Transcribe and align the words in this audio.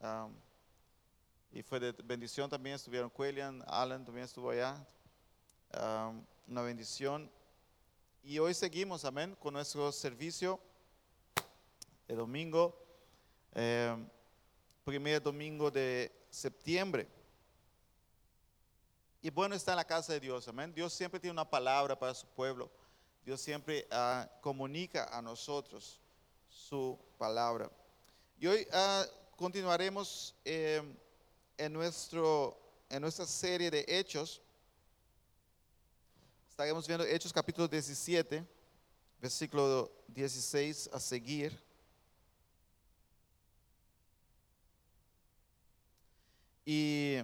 Um, 0.00 0.32
y 1.50 1.62
fue 1.62 1.80
de 1.80 1.92
bendición 2.04 2.48
también, 2.48 2.76
estuvieron 2.76 3.10
Quellian, 3.10 3.64
Alan 3.66 4.04
también 4.04 4.24
estuvo 4.26 4.50
allá. 4.50 4.76
Um, 5.74 6.24
una 6.46 6.62
bendición. 6.62 7.30
Y 8.22 8.38
hoy 8.38 8.54
seguimos, 8.54 9.04
amén, 9.04 9.36
con 9.40 9.54
nuestro 9.54 9.90
servicio 9.92 10.60
de 12.06 12.14
domingo, 12.14 12.74
eh, 13.54 13.96
primer 14.84 15.22
domingo 15.22 15.70
de 15.70 16.10
septiembre. 16.30 17.08
Y 19.20 19.30
bueno 19.30 19.54
está 19.54 19.72
en 19.72 19.76
la 19.76 19.84
casa 19.84 20.12
de 20.12 20.20
Dios, 20.20 20.48
amén. 20.48 20.72
Dios 20.72 20.92
siempre 20.92 21.20
tiene 21.20 21.32
una 21.32 21.48
palabra 21.48 21.98
para 21.98 22.14
su 22.14 22.26
pueblo. 22.28 22.70
Dios 23.24 23.40
siempre 23.40 23.86
ah, 23.90 24.26
comunica 24.40 25.04
a 25.16 25.20
nosotros 25.20 26.00
su 26.48 26.98
palabra. 27.18 27.70
Y 28.38 28.46
hoy 28.46 28.66
ah, 28.72 29.04
continuaremos 29.38 30.34
eh, 30.44 30.82
en, 31.56 31.72
nuestro, 31.72 32.58
en 32.90 33.00
nuestra 33.00 33.24
serie 33.24 33.70
de 33.70 33.84
Hechos. 33.86 34.42
Estaremos 36.50 36.88
viendo 36.88 37.06
Hechos 37.06 37.32
capítulo 37.32 37.68
17, 37.68 38.44
versículo 39.22 39.92
16 40.08 40.90
a 40.92 40.98
seguir. 40.98 41.56
Y 46.66 47.18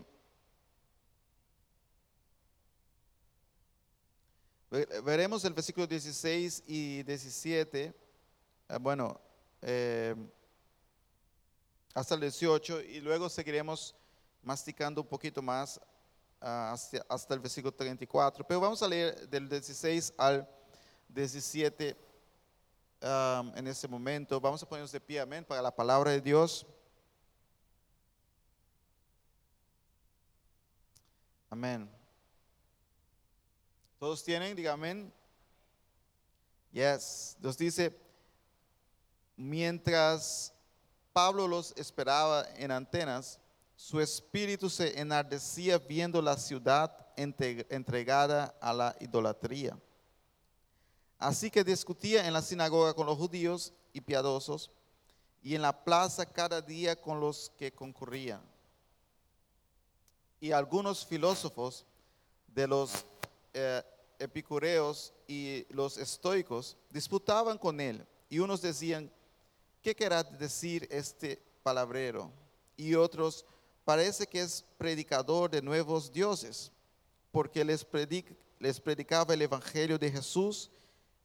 veremos 5.02 5.44
el 5.44 5.52
versículo 5.52 5.88
16 5.88 6.62
y 6.68 7.02
17. 7.02 7.92
Ah, 8.68 8.78
bueno, 8.78 9.20
eh, 9.62 10.14
hasta 11.94 12.16
el 12.16 12.22
18 12.22 12.82
y 12.82 13.00
luego 13.00 13.28
seguiremos 13.28 13.94
masticando 14.42 15.00
un 15.00 15.06
poquito 15.06 15.40
más 15.40 15.80
ah, 16.40 16.74
hasta, 17.08 17.34
el 17.34 17.40
versículo 17.40 17.72
34. 17.72 18.44
Pero 18.46 18.60
vamos 18.60 18.82
a 18.82 18.88
leer 18.88 19.28
del 19.28 19.48
16 19.48 20.12
al 20.18 20.48
17 21.08 21.96
en 23.00 23.66
este 23.66 23.86
momento. 23.86 24.40
Vamos 24.40 24.62
a 24.62 24.68
ponernos 24.68 24.90
de 24.90 25.00
pie, 25.00 25.20
amén, 25.20 25.44
para 25.44 25.62
la 25.62 25.74
palabra 25.74 26.10
de 26.10 26.20
Dios. 26.20 26.66
Amén. 31.48 31.88
¿Todos 34.00 34.24
tienen? 34.24 34.56
Diga 34.56 34.72
amén. 34.72 35.12
Yes. 36.72 37.36
Nos 37.38 37.56
dice, 37.56 37.96
mientras 39.36 40.53
Pablo 41.14 41.48
los 41.48 41.72
esperaba 41.78 42.46
en 42.56 42.70
Antenas, 42.70 43.40
su 43.74 43.98
espíritu 44.00 44.68
se 44.68 45.00
enardecía 45.00 45.78
viendo 45.78 46.20
la 46.20 46.36
ciudad 46.36 46.94
entregada 47.16 48.54
a 48.60 48.74
la 48.74 48.94
idolatría. 49.00 49.78
Así 51.18 51.50
que 51.50 51.64
discutía 51.64 52.26
en 52.26 52.34
la 52.34 52.42
sinagoga 52.42 52.92
con 52.92 53.06
los 53.06 53.16
judíos 53.16 53.72
y 53.94 54.02
piadosos 54.02 54.70
y 55.42 55.54
en 55.54 55.62
la 55.62 55.84
plaza 55.84 56.26
cada 56.26 56.60
día 56.60 57.00
con 57.00 57.18
los 57.18 57.50
que 57.56 57.72
concurrían 57.72 58.42
y 60.44 60.52
algunos 60.52 61.06
filósofos 61.06 61.86
de 62.48 62.68
los 62.68 63.06
eh, 63.54 63.82
epicureos 64.18 65.14
y 65.26 65.64
los 65.70 65.96
estoicos 65.96 66.76
disputaban 66.90 67.56
con 67.56 67.80
él 67.80 68.06
y 68.28 68.40
unos 68.40 68.60
decían, 68.60 69.10
¿qué 69.84 69.94
querrá 69.94 70.24
decir 70.24 70.88
este 70.90 71.40
palabrero? 71.62 72.32
Y 72.74 72.94
otros, 72.94 73.44
parece 73.84 74.26
que 74.26 74.40
es 74.40 74.64
predicador 74.78 75.50
de 75.50 75.60
nuevos 75.60 76.10
dioses, 76.10 76.72
porque 77.30 77.62
les, 77.62 77.86
les 78.58 78.80
predicaba 78.80 79.34
el 79.34 79.42
Evangelio 79.42 79.98
de 79.98 80.10
Jesús 80.10 80.70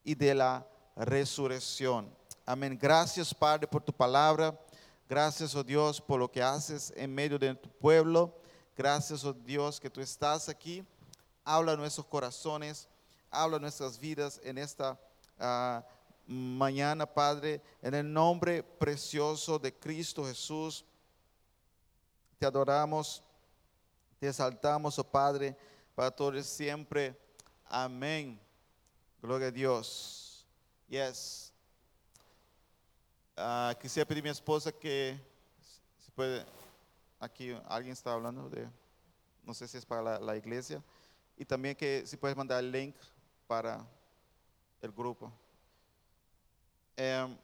y 0.04 0.14
de 0.14 0.36
la 0.36 0.68
resurrección. 0.98 2.14
Amén. 2.46 2.78
Gracias 2.80 3.34
Padre 3.34 3.66
por 3.66 3.82
tu 3.82 3.94
palabra. 3.94 4.60
Gracias, 5.08 5.56
oh 5.56 5.64
Dios, 5.64 6.02
por 6.02 6.20
lo 6.20 6.30
que 6.30 6.44
haces 6.44 6.94
en 6.98 7.16
medio 7.16 7.40
de 7.40 7.56
tu 7.56 7.70
pueblo. 7.70 8.36
Gracias, 8.76 9.24
oh 9.24 9.34
Dios, 9.34 9.80
que 9.80 9.90
tú 9.90 10.02
estás 10.02 10.50
aquí. 10.50 10.86
Habla 11.46 11.78
nuestros 11.78 12.06
corazones, 12.06 12.90
habla 13.32 13.58
nuestras 13.58 13.98
vidas 13.98 14.40
en 14.44 14.58
esta 14.58 15.00
ah, 15.40 15.84
mañana, 16.30 17.06
Padre, 17.06 17.62
en 17.82 17.94
el 17.94 18.14
nombre 18.14 18.64
precioso 18.64 19.58
de 19.58 19.74
Cristo 19.74 20.26
Jesús. 20.26 20.86
Te 22.38 22.46
adoramos, 22.46 23.24
te 24.20 24.28
exaltamos, 24.28 24.98
oh 25.00 25.04
Padre, 25.04 25.58
para 25.96 26.12
todos 26.12 26.46
siempre. 26.46 27.20
Amén. 27.66 28.40
Gloria 29.22 29.48
a 29.48 29.52
Dios. 29.52 30.46
Yes. 30.88 31.52
Uh, 33.38 33.74
quisiera 33.82 34.08
pedir 34.08 34.24
a 34.24 34.26
mi 34.26 34.30
esposa 34.30 34.72
que 34.72 35.20
se 35.98 36.12
puede 36.12 36.46
Aquí 37.20 37.54
alguien 37.68 37.92
está 37.92 38.14
hablando 38.14 38.50
de, 38.50 38.66
no 39.44 39.54
sé 39.54 39.68
si 39.68 39.78
es 39.78 39.86
para 39.86 40.20
la, 40.20 40.38
iglesia. 40.38 40.82
Y 41.36 41.44
también 41.44 41.76
que 41.76 42.08
si 42.08 42.16
puedes 42.16 42.38
mandar 42.38 42.64
el 42.64 42.72
link 42.72 42.96
para 43.46 43.86
el 44.82 44.92
grupo. 44.92 45.30
Em, 47.02 47.38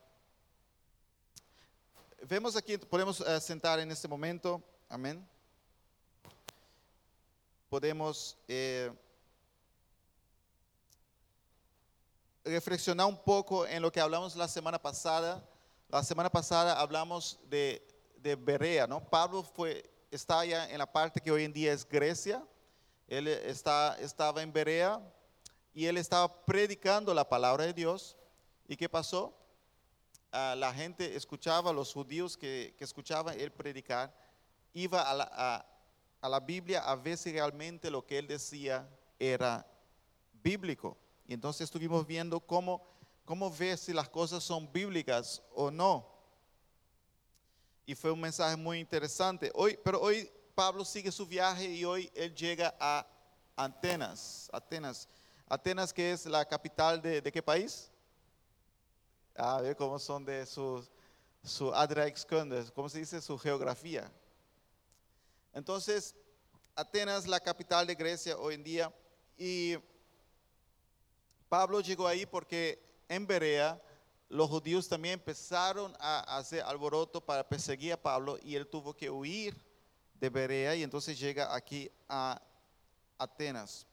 vemos 2.27 2.57
aquí, 2.57 2.77
podemos 2.77 3.21
eh, 3.21 3.39
sentar 3.39 3.79
en 3.79 3.89
este 3.89 4.05
momento. 4.05 4.61
Amén. 4.89 5.25
Podemos 7.69 8.37
eh, 8.49 8.91
reflexionar 12.43 13.07
un 13.07 13.17
poco 13.17 13.65
en 13.65 13.81
lo 13.81 13.89
que 13.89 14.01
hablamos 14.01 14.35
la 14.35 14.49
semana 14.49 14.77
pasada. 14.77 15.41
La 15.87 16.03
semana 16.03 16.29
pasada 16.29 16.77
hablamos 16.77 17.39
de 17.45 17.81
de 18.25 18.35
Berea, 18.35 18.87
¿no? 18.87 19.07
Pablo 19.07 19.43
fue, 19.43 19.87
está 20.09 20.39
allá 20.39 20.67
en 20.71 20.79
la 20.79 20.91
parte 20.91 21.21
que 21.21 21.31
hoy 21.31 21.43
en 21.43 21.53
día 21.53 21.71
es 21.71 21.87
Grecia. 21.87 22.43
Él 23.07 23.27
está, 23.27 23.95
estaba 23.99 24.41
en 24.41 24.51
Berea 24.51 24.99
y 25.75 25.85
él 25.85 25.97
estaba 25.97 26.43
predicando 26.43 27.13
la 27.13 27.29
palabra 27.29 27.65
de 27.65 27.73
Dios. 27.73 28.17
¿Y 28.67 28.75
qué 28.75 28.89
pasó? 28.89 29.44
La 30.55 30.73
gente 30.73 31.15
escuchaba, 31.15 31.71
los 31.71 31.93
judíos 31.93 32.35
que, 32.35 32.75
que 32.77 32.83
escuchaban 32.83 33.39
él 33.39 33.51
predicar, 33.51 34.13
iba 34.73 35.01
a 35.01 35.65
la, 36.29 36.39
Biblia 36.39 36.81
a 36.81 36.95
ver 36.95 37.17
si 37.17 37.31
realmente 37.31 37.89
lo 37.89 38.05
que 38.05 38.17
él 38.17 38.27
decía 38.27 38.89
era 39.17 39.65
bíblico. 40.43 40.97
Y 41.27 41.33
entonces 41.33 41.61
estuvimos 41.61 42.05
viendo 42.05 42.39
cómo, 42.39 42.85
cómo 43.23 43.49
ver 43.49 43.77
si 43.77 43.93
las 43.93 44.09
cosas 44.09 44.43
son 44.43 44.71
bíblicas 44.71 45.41
o 45.53 45.71
no 45.71 46.15
y 47.85 47.95
fue 47.95 48.11
un 48.11 48.19
mensaje 48.19 48.55
muy 48.55 48.79
interesante. 48.79 49.51
Hoy, 49.53 49.77
pero 49.83 50.01
hoy 50.01 50.29
Pablo 50.55 50.83
sigue 50.83 51.11
su 51.11 51.25
viaje 51.25 51.69
y 51.69 51.85
hoy 51.85 52.11
él 52.15 52.33
llega 52.33 52.73
a 52.79 53.05
Atenas. 53.55 54.49
Atenas, 54.51 55.07
Atenas 55.47 55.93
que 55.93 56.11
es 56.11 56.25
la 56.25 56.43
capital 56.45 57.01
de, 57.01 57.21
qué 57.21 57.43
país? 57.43 57.91
A 59.35 59.61
ver 59.61 59.75
cómo 59.75 59.99
son 59.99 60.23
de 60.23 60.45
su, 60.45 60.87
su 61.43 61.71
cómo 62.73 62.89
se 62.89 62.99
dice 62.99 63.21
su 63.21 63.37
geografía. 63.37 64.11
Entonces, 65.53 66.15
Atenas, 66.75 67.27
la 67.27 67.39
capital 67.39 67.87
de 67.87 67.95
Grecia 67.95 68.37
hoy 68.37 68.55
en 68.55 68.63
día, 68.63 68.93
y 69.37 69.75
Pablo 71.49 71.81
llegó 71.81 72.07
ahí 72.07 72.25
porque 72.25 72.81
en 73.07 73.27
Berea 73.27 73.81
los 74.29 74.49
judíos 74.49 74.87
también 74.87 75.15
empezaron 75.15 75.95
a 75.99 76.37
hacer 76.37 76.61
alboroto 76.61 77.21
para 77.21 77.47
perseguir 77.47 77.93
a 77.93 78.01
Pablo 78.01 78.37
y 78.41 78.55
él 78.55 78.67
tuvo 78.67 78.93
que 78.93 79.09
huir 79.09 79.55
de 80.19 80.29
Berea 80.29 80.75
y 80.75 80.83
entonces 80.83 81.19
llega 81.19 81.53
aquí 81.53 81.91
a 82.09 82.41
Atenas. 83.17 83.85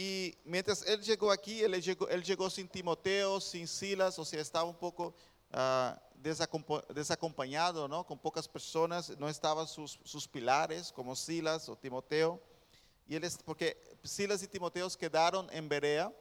Y 0.00 0.38
mientras 0.44 0.86
él 0.86 1.02
llegó 1.02 1.32
aquí, 1.32 1.60
él 1.60 1.82
llegó, 1.82 2.08
él 2.08 2.22
llegó 2.22 2.48
sin 2.48 2.68
Timoteo, 2.68 3.40
sin 3.40 3.66
Silas, 3.66 4.16
o 4.16 4.24
sea, 4.24 4.40
estaba 4.40 4.64
un 4.64 4.76
poco 4.76 5.12
ah, 5.52 6.00
desacompañado, 6.94 7.88
¿no? 7.88 8.06
Con 8.06 8.16
pocas 8.16 8.46
personas, 8.46 9.18
no 9.18 9.28
estaban 9.28 9.66
sus, 9.66 9.98
sus, 10.04 10.28
pilares 10.28 10.92
como 10.92 11.16
Silas 11.16 11.68
o 11.68 11.74
Timoteo. 11.74 12.40
Y 13.08 13.16
él 13.16 13.24
es, 13.24 13.38
porque 13.38 13.76
Silas 14.04 14.40
y 14.44 14.46
Timoteo 14.46 14.88
quedaron 14.90 15.48
en 15.50 15.68
Berea 15.68 16.12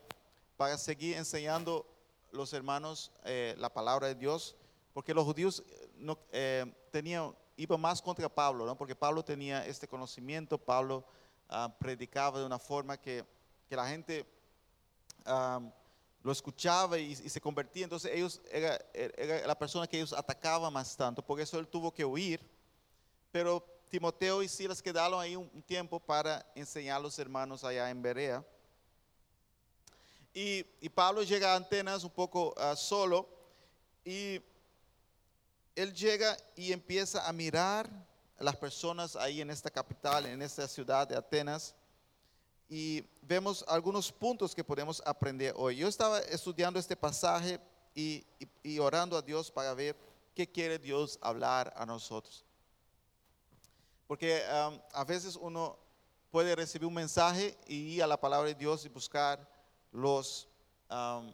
para 0.57 0.75
seguir 0.75 1.15
enseñando 1.15 1.85
los 2.31 2.53
hermanos 2.53 3.11
eh, 3.25 3.53
la 3.59 3.71
palabra 3.71 4.07
de 4.07 4.15
Dios, 4.15 4.55
porque 4.91 5.13
los 5.13 5.23
judíos 5.23 5.63
eh, 5.69 5.89
no, 5.97 6.17
eh, 6.31 6.65
tenían, 6.89 7.31
iban 7.55 7.79
más 7.79 8.01
contra 8.01 8.27
Pablo, 8.27 8.65
¿no? 8.65 8.75
porque 8.75 8.95
Pablo 8.95 9.23
tenía 9.23 9.63
este 9.67 9.87
conocimiento, 9.87 10.57
Pablo 10.57 11.05
ah, 11.47 11.71
predicaba 11.79 12.39
de 12.39 12.45
una 12.47 12.57
forma 12.57 12.97
que, 12.97 13.23
que 13.67 13.75
la 13.75 13.87
gente 13.87 14.25
lo 16.23 16.31
escuchaba 16.31 16.97
y, 16.97 17.15
se 17.15 17.41
convertía, 17.41 17.83
entonces 17.83 18.11
ellos 18.13 18.41
era, 18.51 18.79
era, 18.93 19.47
la 19.47 19.57
persona 19.57 19.87
que 19.87 19.97
ellos 19.97 20.13
atacaban 20.13 20.71
más 20.73 20.95
tanto, 20.95 21.21
por 21.21 21.39
eso 21.39 21.59
él 21.59 21.67
tuvo 21.67 21.93
que 21.93 22.03
huir 22.03 22.57
pero 23.31 23.63
Timoteo 23.89 24.41
y 24.41 24.47
Silas 24.47 24.81
quedaron 24.81 25.19
ahí 25.21 25.35
un 25.35 25.61
tiempo 25.61 25.99
para 25.99 26.45
enseñar 26.55 26.97
a 26.97 26.99
los 26.99 27.17
hermanos 27.19 27.63
allá 27.63 27.89
en 27.89 28.01
Berea. 28.01 28.43
Y, 30.33 30.65
y 30.81 30.89
Pablo 30.89 31.23
llega 31.23 31.53
a 31.53 31.55
Atenas 31.55 32.03
un 32.03 32.09
poco 32.09 32.53
ah, 32.57 32.75
solo 32.75 33.27
y 34.03 34.41
él 35.75 35.93
llega 35.93 36.37
y 36.55 36.71
empieza 36.71 37.27
a 37.27 37.31
mirar 37.31 37.89
a 38.37 38.43
las 38.43 38.55
personas 38.55 39.15
ahí 39.15 39.41
en 39.41 39.49
esta 39.49 39.69
capital, 39.69 40.25
en 40.25 40.41
esta 40.41 40.67
ciudad 40.67 41.07
de 41.07 41.15
Atenas. 41.15 41.75
Y 42.69 43.05
vemos 43.21 43.63
algunos 43.67 44.11
puntos 44.11 44.53
que 44.53 44.63
podemos 44.63 45.01
aprender 45.05 45.53
hoy. 45.55 45.77
Yo 45.77 45.87
estaba 45.87 46.19
estudiando 46.19 46.79
este 46.79 46.95
pasaje 46.95 47.59
y, 47.95 48.25
y- 48.63 48.79
orando 48.79 49.17
a 49.17 49.21
Dios 49.21 49.49
para 49.49 49.73
ver 49.73 49.95
qué 50.35 50.49
quiere 50.51 50.77
Dios 50.77 51.17
hablar 51.21 51.73
a 51.77 51.85
nosotros. 51.85 52.43
Porque 54.05 54.41
um, 54.51 54.79
a 54.93 55.03
veces 55.03 55.35
uno 55.35 55.77
puede 56.29 56.55
recibir 56.55 56.85
un 56.87 56.93
mensaje 56.93 57.57
y 57.67 57.95
ir 57.95 58.03
a 58.03 58.07
la 58.07 58.19
palabra 58.19 58.47
de 58.47 58.55
Dios 58.55 58.85
y 58.85 58.89
buscar 58.89 59.49
los, 59.91 60.47
um, 60.89 61.33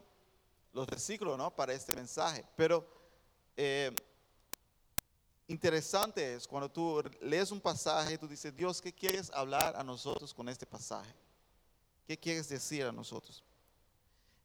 los 0.71 0.87
versículos 0.87 1.37
¿no? 1.37 1.53
para 1.55 1.73
este 1.73 1.95
mensaje. 1.95 2.45
Pero 2.55 2.87
eh, 3.57 3.91
interesante 5.47 6.35
es 6.35 6.47
cuando 6.47 6.69
tú 6.69 7.03
lees 7.21 7.51
un 7.51 7.59
pasaje, 7.59 8.17
tú 8.17 8.27
dices, 8.27 8.55
Dios, 8.55 8.81
¿qué 8.81 8.93
quieres 8.93 9.29
hablar 9.31 9.75
a 9.75 9.83
nosotros 9.83 10.33
con 10.33 10.47
este 10.49 10.65
pasaje? 10.65 11.13
¿Qué 12.07 12.17
quieres 12.17 12.49
decir 12.49 12.85
a 12.85 12.91
nosotros? 12.91 13.43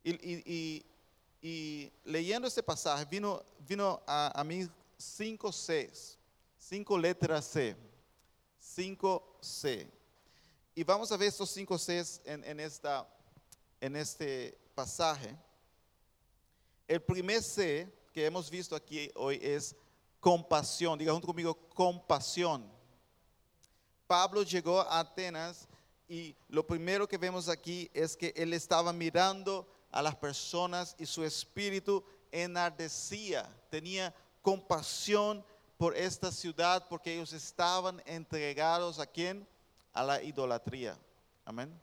Y, 0.03 0.85
leyendo 2.05 2.49
este 2.49 2.63
pasaje 2.63 3.05
vino, 3.05 3.43
vino 3.67 4.03
a, 4.07 4.41
a 4.41 4.45
mí 4.45 4.69
cinco 4.97 5.51
Cs, 5.51 6.19
cinco 6.59 6.99
letras 6.99 7.45
C, 7.45 7.77
cinco 8.59 9.39
C. 9.41 9.89
Y 10.75 10.85
vamos 10.85 11.11
a 11.13 11.17
ver 11.17 11.29
estos 11.29 11.51
cinco 11.51 11.77
Cs 11.77 12.21
en, 12.25 12.45
en 12.45 12.61
esta, 12.61 13.09
en 13.81 13.97
este 13.97 14.59
pasaje. 14.75 15.37
El 16.87 17.03
primer 17.03 17.43
C 17.43 17.93
que 18.13 18.27
hemos 18.27 18.51
visto 18.51 18.75
aquí 18.75 19.11
hoy 19.15 19.39
es 19.43 19.77
compasión. 20.21 20.99
Diga 20.99 21.13
junto 21.13 21.27
conmigo, 21.27 21.55
compasión. 21.75 22.71
Pablo 24.07 24.43
llegó 24.43 24.81
a 24.81 25.01
Atenas 25.01 25.69
y 26.09 26.35
lo 26.49 26.67
primero 26.67 27.07
que 27.07 27.19
vemos 27.19 27.49
aquí 27.49 27.91
es 27.93 28.17
que 28.17 28.33
él 28.37 28.55
estaba 28.55 28.93
mirando 28.93 29.69
a 29.91 30.01
las 30.03 30.17
personas 30.17 30.95
y 30.99 31.07
su 31.07 31.25
espíritu 31.25 32.03
enardecía, 32.33 33.49
tenía 33.71 34.15
compasión 34.43 35.45
por 35.77 35.97
esta 35.97 36.33
ciudad 36.33 36.87
porque 36.89 37.15
ellos 37.15 37.33
estaban 37.33 38.03
entregados 38.07 38.99
a 38.99 39.07
quién? 39.07 39.47
A 39.93 40.03
la 40.03 40.23
idolatría. 40.23 40.99
Amén. 41.45 41.79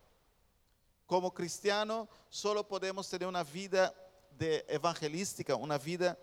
Como 1.06 1.34
cristiano 1.34 2.10
solo 2.30 2.68
podemos 2.68 3.08
tener 3.10 3.28
una 3.28 3.44
vida 3.44 3.94
de 4.38 4.66
evangelística, 4.68 5.56
una 5.56 5.78
vida 5.78 6.18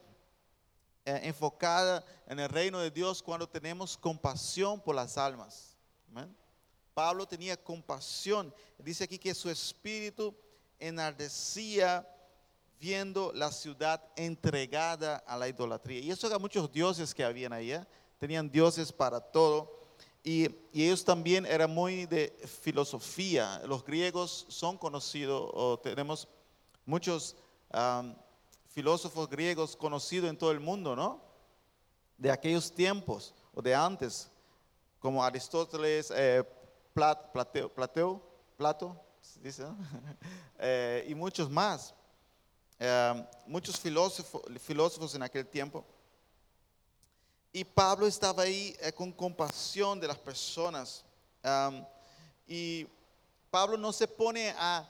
eh, 1.05 1.21
enfocada 1.25 2.05
en 2.27 2.39
el 2.39 2.49
reino 2.49 2.79
de 2.79 2.91
Dios 2.91 3.23
cuando 3.23 3.49
tenemos 3.49 3.97
compasión 3.97 4.81
por 4.81 4.95
las 4.95 5.19
almas. 5.19 5.77
Amén. 6.09 6.35
Pablo 6.95 7.27
tenía 7.27 7.57
compasión. 7.57 8.55
Dice 8.79 9.05
aquí 9.05 9.19
que 9.19 9.35
su 9.35 9.51
espíritu 9.51 10.35
enardecía 10.79 12.07
viendo 12.79 13.33
la 13.33 13.51
ciudad 13.51 14.03
entregada 14.17 15.17
a 15.27 15.37
la 15.37 15.49
idolatría. 15.49 16.01
Y 16.01 16.11
eso 16.11 16.27
eran 16.27 16.41
muchos 16.41 16.71
dioses 16.71 17.15
que 17.15 17.25
habían 17.25 17.53
allá. 17.53 17.87
Tenían 18.19 18.51
dioses 18.51 18.93
para 18.93 19.21
todo. 19.21 19.81
Y, 20.23 20.49
y 20.73 20.85
ellos 20.85 21.05
también 21.05 21.47
eran 21.47 21.71
muy 21.71 22.07
de 22.07 22.31
filosofía. 22.61 23.61
Los 23.67 23.85
griegos 23.85 24.47
son 24.49 24.79
conocidos, 24.79 25.51
o 25.53 25.79
tenemos 25.79 26.29
muchos 26.85 27.37
filósofos 28.73 29.29
griegos 29.29 29.77
conocidos 29.77 30.31
en 30.31 30.37
todo 30.37 30.51
el 30.51 30.61
mundo, 30.61 30.97
¿no? 30.97 31.21
De 32.17 32.31
aquellos 32.31 32.73
tiempos 32.73 33.35
o 33.55 33.61
de 33.61 33.75
antes, 33.75 34.31
como 34.99 35.23
Aristóteles, 35.23 36.11
eh, 36.15 36.43
Plato. 36.95 37.31
Eh, 40.65 41.07
y 41.09 41.15
muchos 41.15 41.51
más. 41.51 41.93
Eh, 42.79 43.27
muchos 43.47 43.81
filósofos, 43.81 44.43
filósofos 44.61 45.13
en 45.17 45.25
aquel 45.25 45.45
tiempo. 45.45 45.85
Y 47.53 47.65
Pablo 47.65 48.07
estaba 48.07 48.45
ahí 48.45 48.77
eh, 48.81 48.93
con 48.93 49.11
compasión 49.11 49.99
de 49.99 50.07
las 50.07 50.19
personas. 50.19 51.05
Y 52.47 52.87
Pablo 53.51 53.77
no 53.77 53.93
se 53.93 54.07
pone 54.07 54.55
a 54.57 54.89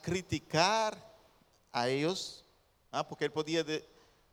criticar 0.00 0.96
a 1.72 1.88
ellos, 1.88 2.43
¿ah? 2.94 3.06
porque 3.06 3.24
él 3.26 3.32
podía 3.32 3.64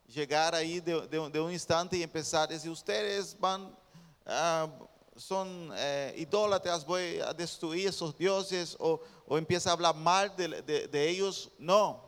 llegar 0.06 0.54
ahí 0.54 0.80
de, 0.80 1.18
un- 1.18 1.52
instante 1.52 1.96
y 1.96 2.02
empezar 2.02 2.48
a 2.48 2.52
decir, 2.52 2.70
ustedes 2.70 3.38
van, 3.38 3.76
ah, 4.26 4.68
son 5.16 5.70
eh, 5.76 6.14
idólatras, 6.16 6.84
voy 6.86 7.20
a 7.20 7.32
destruir 7.34 7.88
esos 7.88 8.16
dioses, 8.16 8.76
o, 8.78 9.00
o 9.26 9.36
empieza 9.38 9.70
a 9.70 9.72
hablar 9.74 9.94
mal 9.94 10.34
de 10.36 11.08
ellos. 11.08 11.50
No, 11.58 12.02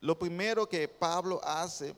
lo 0.00 0.18
primero 0.18 0.68
que 0.68 0.88
Pablo 0.88 1.40
hace 1.44 1.94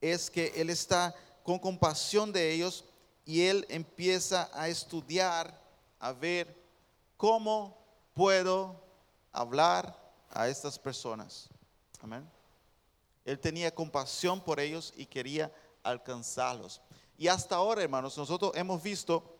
es 0.00 0.30
que 0.30 0.52
él 0.56 0.70
está 0.70 1.14
con 1.42 1.58
compasión 1.58 2.32
de 2.32 2.52
ellos 2.52 2.84
y 3.24 3.42
él 3.42 3.66
empieza 3.68 4.48
a 4.52 4.68
estudiar, 4.68 5.60
a 5.98 6.12
ver 6.12 6.56
cómo 7.16 7.76
puedo 8.14 8.80
hablar 9.32 9.96
a 10.30 10.48
estas 10.48 10.78
personas. 10.78 11.48
Amén. 12.02 12.28
Él 13.26 13.38
tenía 13.40 13.74
compasión 13.74 14.40
por 14.40 14.60
ellos 14.60 14.94
y 14.96 15.04
quería 15.04 15.52
alcanzarlos. 15.82 16.80
Y 17.18 17.26
hasta 17.28 17.56
ahora, 17.56 17.82
hermanos, 17.82 18.16
nosotros 18.16 18.52
hemos 18.54 18.82
visto 18.82 19.38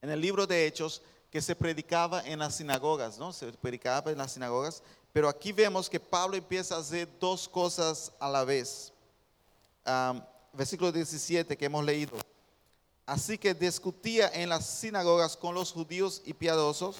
en 0.00 0.10
el 0.10 0.20
libro 0.20 0.46
de 0.46 0.66
Hechos 0.66 1.02
que 1.30 1.42
se 1.42 1.54
predicaba 1.54 2.22
en 2.26 2.38
las 2.38 2.56
sinagogas, 2.56 3.18
¿no? 3.18 3.32
Se 3.32 3.52
predicaba 3.52 4.10
en 4.10 4.18
las 4.18 4.32
sinagogas, 4.32 4.82
pero 5.12 5.28
aquí 5.28 5.52
vemos 5.52 5.88
que 5.90 6.00
Pablo 6.00 6.36
empieza 6.36 6.74
a 6.74 6.80
hacer 6.80 7.08
dos 7.20 7.46
cosas 7.46 8.12
a 8.18 8.30
la 8.30 8.44
vez. 8.44 8.92
Versículo 10.54 10.90
17 10.90 11.56
que 11.56 11.64
hemos 11.66 11.84
leído. 11.84 12.16
Así 13.04 13.36
que 13.36 13.52
discutía 13.52 14.28
en 14.32 14.48
las 14.48 14.64
sinagogas 14.66 15.36
con 15.36 15.54
los 15.54 15.72
judíos 15.72 16.22
y 16.24 16.32
piadosos 16.32 16.96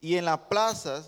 y 0.00 0.16
en 0.16 0.24
la 0.24 0.48
plaza 0.48 1.04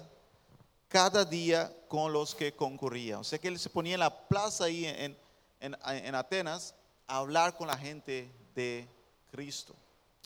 cada 0.88 1.24
día 1.24 1.74
con 1.90 2.12
los 2.12 2.36
que 2.36 2.54
concurrían. 2.54 3.18
O 3.18 3.24
sea 3.24 3.40
que 3.40 3.48
él 3.48 3.58
se 3.58 3.68
ponía 3.68 3.94
en 3.94 4.00
la 4.00 4.28
plaza 4.28 4.66
ahí 4.66 4.86
en, 4.86 5.18
en- 5.58 5.76
en 5.84 6.14
Atenas 6.14 6.72
a 7.08 7.16
hablar 7.16 7.56
con 7.56 7.66
la 7.66 7.76
gente 7.76 8.32
de 8.54 8.88
Cristo. 9.32 9.74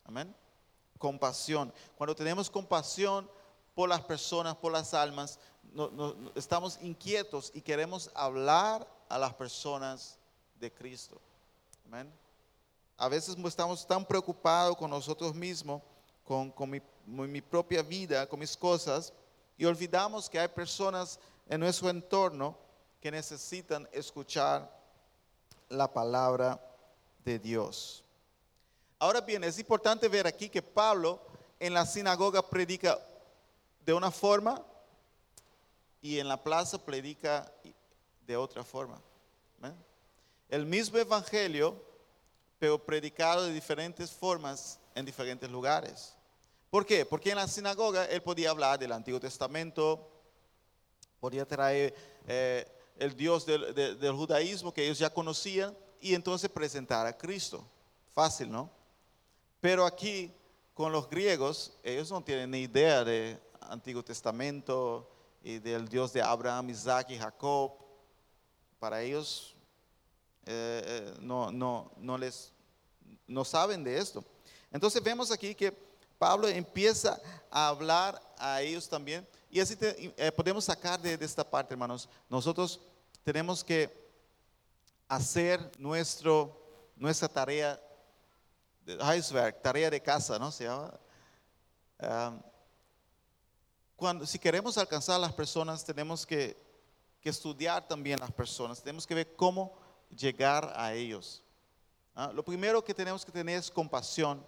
Amén. 0.04 0.36
Compasión. 0.98 1.72
Cuando 1.96 2.14
tenemos 2.14 2.50
compasión 2.50 3.26
por 3.74 3.88
las 3.88 4.02
personas, 4.02 4.54
por 4.56 4.72
las 4.72 4.92
almas, 4.92 5.38
no- 5.72 6.14
estamos 6.34 6.78
inquietos 6.82 7.50
y 7.54 7.62
queremos 7.62 8.10
hablar 8.14 8.86
a 9.08 9.16
las 9.16 9.32
personas 9.32 10.18
de 10.60 10.70
Cristo. 10.70 11.18
Amén. 11.86 12.12
A 12.98 13.08
veces 13.08 13.38
estamos 13.42 13.86
tan 13.86 14.04
preocupados 14.04 14.76
con 14.76 14.90
nosotros 14.90 15.34
mismos, 15.34 15.80
con, 16.24 16.50
con 16.50 16.68
mi 16.68 17.40
propia 17.40 17.80
vida, 17.82 18.26
con 18.28 18.38
mis 18.38 18.54
cosas, 18.54 19.14
y 19.56 19.64
olvidamos 19.64 20.28
que 20.28 20.38
hay 20.38 20.48
personas 20.48 21.18
en 21.48 21.60
nuestro 21.60 21.90
entorno 21.90 22.58
que 23.00 23.10
necesitan 23.10 23.88
escuchar 23.92 24.70
la 25.68 25.92
palabra 25.92 26.60
de 27.24 27.38
Dios. 27.38 28.04
Ahora 28.98 29.20
bien, 29.20 29.44
es 29.44 29.58
importante 29.58 30.08
ver 30.08 30.26
aquí 30.26 30.48
que 30.48 30.62
Pablo 30.62 31.20
en 31.58 31.74
la 31.74 31.84
sinagoga 31.84 32.48
predica 32.48 32.98
de 33.84 33.92
una 33.92 34.10
forma 34.10 34.64
y 36.00 36.18
en 36.18 36.28
la 36.28 36.42
plaza 36.42 36.78
predica 36.78 37.50
de 38.26 38.36
otra 38.36 38.64
forma. 38.64 39.00
Amén. 39.58 39.76
El 40.48 40.66
mismo 40.66 40.98
evangelio, 40.98 41.82
pero 42.58 42.82
predicado 42.82 43.44
de 43.44 43.52
diferentes 43.52 44.10
formas 44.10 44.78
en 44.94 45.04
diferentes 45.04 45.50
lugares. 45.50 46.14
¿Por 46.70 46.86
qué? 46.86 47.04
Porque 47.04 47.30
en 47.30 47.36
la 47.36 47.48
sinagoga 47.48 48.04
él 48.06 48.22
podía 48.22 48.50
hablar 48.50 48.78
del 48.78 48.92
Antiguo 48.92 49.20
Testamento, 49.20 50.13
podía 51.24 51.46
traer 51.48 51.94
eh, 52.26 52.66
el 52.98 53.16
Dios 53.16 53.46
del, 53.46 53.74
de- 53.74 53.94
del 53.94 54.12
judaísmo 54.12 54.74
que 54.74 54.84
ellos 54.84 54.98
ya 54.98 55.08
conocían 55.08 55.74
y 55.98 56.14
entonces 56.14 56.50
presentar 56.50 57.06
a 57.06 57.16
Cristo. 57.16 57.64
Fácil, 58.12 58.50
¿no? 58.50 58.70
Pero 59.58 59.86
aquí 59.86 60.30
con 60.74 60.92
los 60.92 61.08
griegos, 61.08 61.72
ellos 61.82 62.10
no 62.10 62.22
tienen 62.22 62.50
ni 62.50 62.58
idea 62.58 63.02
de 63.04 63.38
Antiguo 63.62 64.04
Testamento 64.04 65.08
y 65.42 65.60
del 65.60 65.88
Dios 65.88 66.12
de 66.12 66.20
Abraham, 66.20 66.68
Isaac 66.68 67.06
y 67.08 67.16
Jacob. 67.18 67.72
Para 68.78 69.00
ellos 69.00 69.56
eh, 70.44 70.82
eh, 70.84 71.14
no, 71.22 71.50
no, 71.50 71.90
no 71.96 72.18
les 72.18 72.52
no 73.26 73.46
saben 73.46 73.82
de 73.82 73.96
esto. 73.96 74.22
Entonces 74.70 75.02
vemos 75.02 75.30
aquí 75.30 75.54
que 75.54 75.72
Pablo 76.18 76.48
empieza 76.48 77.18
a 77.50 77.68
hablar 77.68 78.20
a 78.36 78.60
ellos 78.60 78.86
también. 78.90 79.26
Y 79.54 79.60
así 79.60 79.76
eh, 79.80 80.32
podemos 80.32 80.64
sacar 80.64 81.00
de, 81.00 81.14
esta 81.24 81.48
parte, 81.48 81.74
hermanos. 81.74 82.08
Nosotros 82.28 82.80
tenemos 83.22 83.62
que 83.62 83.88
hacer 85.06 85.70
nuestro, 85.78 86.60
nuestra 86.96 87.28
tarea 87.28 87.80
de 88.84 88.98
iceberg, 89.16 89.62
tarea 89.62 89.88
de 89.90 90.02
casa, 90.02 90.40
¿no? 90.40 90.50
Se 90.50 90.64
llama. 90.64 90.92
Cuando, 93.94 94.26
si 94.26 94.40
queremos 94.40 94.76
alcanzar 94.76 95.14
a 95.14 95.20
las 95.20 95.32
personas, 95.32 95.84
tenemos 95.84 96.26
que, 96.26 96.60
que, 97.20 97.28
estudiar 97.28 97.86
también 97.86 98.18
las 98.18 98.32
personas. 98.32 98.82
Tenemos 98.82 99.06
que 99.06 99.14
ver 99.14 99.36
cómo 99.36 99.72
llegar 100.10 100.72
a 100.74 100.94
ellos. 100.94 101.44
¿Ah? 102.16 102.32
Lo 102.34 102.44
primero 102.44 102.84
que 102.84 102.92
tenemos 102.92 103.24
que 103.24 103.30
tener 103.30 103.56
es 103.56 103.70
compasión 103.70 104.44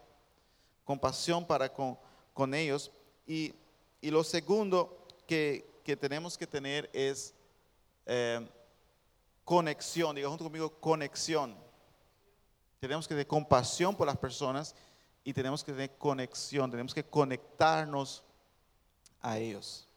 compasión 0.85 1.47
para 1.47 1.73
con, 1.73 1.97
con 2.33 2.55
ellos. 2.55 2.91
Y, 3.25 3.55
y, 4.01 4.11
lo 4.11 4.25
segundo 4.25 4.96
que, 5.26 5.97
tenemos 6.00 6.37
que 6.38 6.47
tener 6.47 6.88
es 6.92 7.35
eh, 8.06 8.49
conexión. 9.45 10.16
Diga 10.16 10.28
junto 10.28 10.45
conmigo, 10.45 10.71
conexión. 10.80 11.56
Tenemos 12.80 13.06
que 13.06 13.14
tener 13.14 13.26
compasión 13.26 13.97
por 13.97 14.06
las 14.06 14.16
personas 14.16 14.75
y 15.25 15.33
tenemos 15.33 15.62
que 15.64 15.73
tener 15.73 15.97
conexión. 15.99 16.71
Tenemos 16.71 16.95
que 16.95 17.04
conectarnos 17.04 18.23
a 19.21 19.38
ellos. 19.38 19.88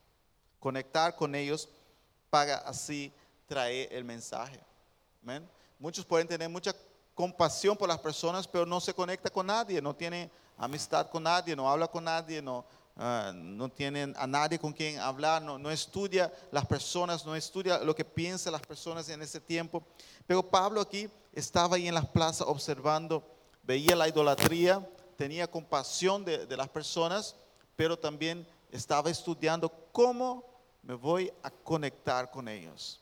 Conectar 0.59 1.15
con 1.15 1.35
ellos 1.35 1.69
para 2.29 2.57
así 2.57 3.13
traer 3.47 3.93
el 3.93 4.03
mensaje. 4.03 4.59
Muchos 5.77 6.05
pueden 6.05 6.27
tener 6.27 6.49
mucha 6.49 6.73
compasión 7.13 7.75
por 7.75 7.87
las 7.87 7.99
personas, 7.99 8.47
pero 8.47 8.65
no 8.65 8.79
se 8.79 8.93
conecta 8.93 9.29
con 9.29 9.47
nadie, 9.47 9.81
no 9.81 9.95
tiene 9.95 10.31
amistad 10.57 11.09
con 11.09 11.23
nadie, 11.23 11.55
no 11.55 11.69
habla 11.69 11.87
con 11.87 12.03
nadie, 12.03 12.41
no, 12.41 12.65
uh, 12.99 13.33
no 13.33 13.69
tienen 13.69 14.13
a 14.17 14.27
nadie 14.27 14.59
con 14.59 14.73
quien 14.73 14.99
hablar, 14.99 15.41
no, 15.41 15.57
no 15.57 15.71
estudia 15.71 16.31
las 16.51 16.65
personas, 16.65 17.25
no 17.25 17.35
estudia 17.35 17.79
lo 17.79 17.95
que 17.95 18.05
piensan 18.05 18.53
las 18.53 18.61
personas 18.61 19.09
en 19.09 19.21
ese 19.21 19.39
tiempo. 19.39 19.83
Pero 20.27 20.43
Pablo 20.43 20.81
aquí 20.81 21.09
estaba 21.33 21.77
ahí 21.77 21.87
en 21.87 21.95
las 21.95 22.07
plazas 22.07 22.47
observando, 22.47 23.23
veía 23.63 23.95
la 23.95 24.07
idolatría, 24.07 24.87
tenía 25.17 25.49
compasión 25.49 26.23
de, 26.23 26.45
de 26.45 26.57
las 26.57 26.69
personas, 26.69 27.35
pero 27.75 27.97
también 27.97 28.45
estaba 28.71 29.09
estudiando 29.09 29.69
cómo 29.91 30.43
me 30.83 30.93
voy 30.93 31.31
a 31.41 31.49
conectar 31.49 32.29
con 32.29 32.47
ellos. 32.47 32.99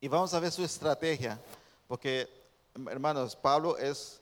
Y 0.00 0.08
vamos 0.08 0.32
a 0.32 0.40
ver 0.40 0.52
su 0.52 0.64
estrategia, 0.64 1.40
porque 1.88 2.28
hermanos, 2.90 3.34
Pablo 3.34 3.78
es 3.78 4.20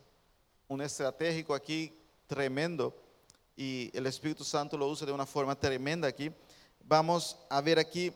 un 0.69 0.81
estratégico 0.81 1.54
aquí 1.54 1.93
tremendo 2.26 2.95
y 3.56 3.90
el 3.96 4.06
Espíritu 4.06 4.44
Santo 4.44 4.76
lo 4.76 4.88
usa 4.88 5.06
de 5.06 5.12
una 5.12 5.26
forma 5.26 5.58
tremenda 5.58 6.08
aquí. 6.08 6.30
Vamos 6.80 7.37
a 7.49 7.61
ver 7.61 7.78
aquí, 7.78 8.12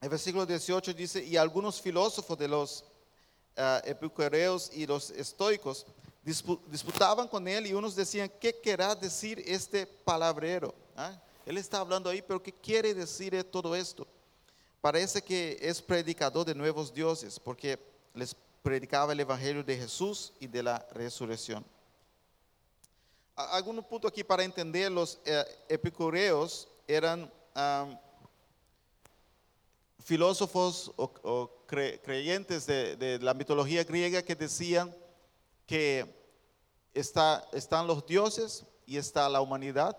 el 0.00 0.08
versículo 0.08 0.44
18 0.44 0.92
dice, 0.94 1.24
y 1.24 1.36
algunos 1.36 1.80
filósofos 1.80 2.36
de 2.36 2.48
los 2.48 2.84
uh, 3.56 3.86
epicureos 3.88 4.70
y 4.74 4.86
los 4.86 5.10
estoicos 5.10 5.86
disputaban 6.22 7.28
con 7.28 7.48
él 7.48 7.66
y 7.66 7.72
unos 7.72 7.96
decían, 7.96 8.30
¿qué 8.40 8.60
querrá 8.60 8.94
decir 8.94 9.42
este 9.46 9.86
palabrero? 9.86 10.74
¿Ah? 10.96 11.18
Él 11.46 11.56
está 11.56 11.78
hablando 11.78 12.10
ahí, 12.10 12.22
pero 12.22 12.42
¿qué 12.42 12.52
quiere 12.52 12.92
decir 12.92 13.42
todo 13.44 13.74
esto? 13.74 14.06
Parece 14.80 15.22
que 15.22 15.58
es 15.60 15.80
predicador 15.80 16.46
de 16.46 16.54
nuevos 16.54 16.92
dioses, 16.92 17.38
porque 17.38 17.78
les 18.14 18.34
predicaba 18.62 19.12
el 19.12 19.20
Evangelio 19.20 19.64
de 19.64 19.76
Jesús 19.76 20.32
y 20.40 20.46
de 20.46 20.62
la 20.62 20.86
resurrección. 20.92 21.64
Algún 23.36 23.82
punto 23.84 24.08
aquí 24.08 24.22
para 24.22 24.44
entender, 24.44 24.90
los 24.90 25.20
eh, 25.24 25.44
epicureos 25.68 26.68
eran 26.86 27.30
filósofos 29.98 30.92
o, 30.96 31.64
creyentes 31.66 32.66
de, 32.66 33.18
la 33.20 33.34
mitología 33.34 33.84
griega 33.84 34.22
que 34.22 34.34
decían 34.34 34.94
que 35.66 36.04
está, 36.94 37.46
están 37.52 37.86
los 37.86 38.04
dioses 38.06 38.64
y 38.86 38.96
está 38.96 39.28
la 39.28 39.40
humanidad, 39.40 39.96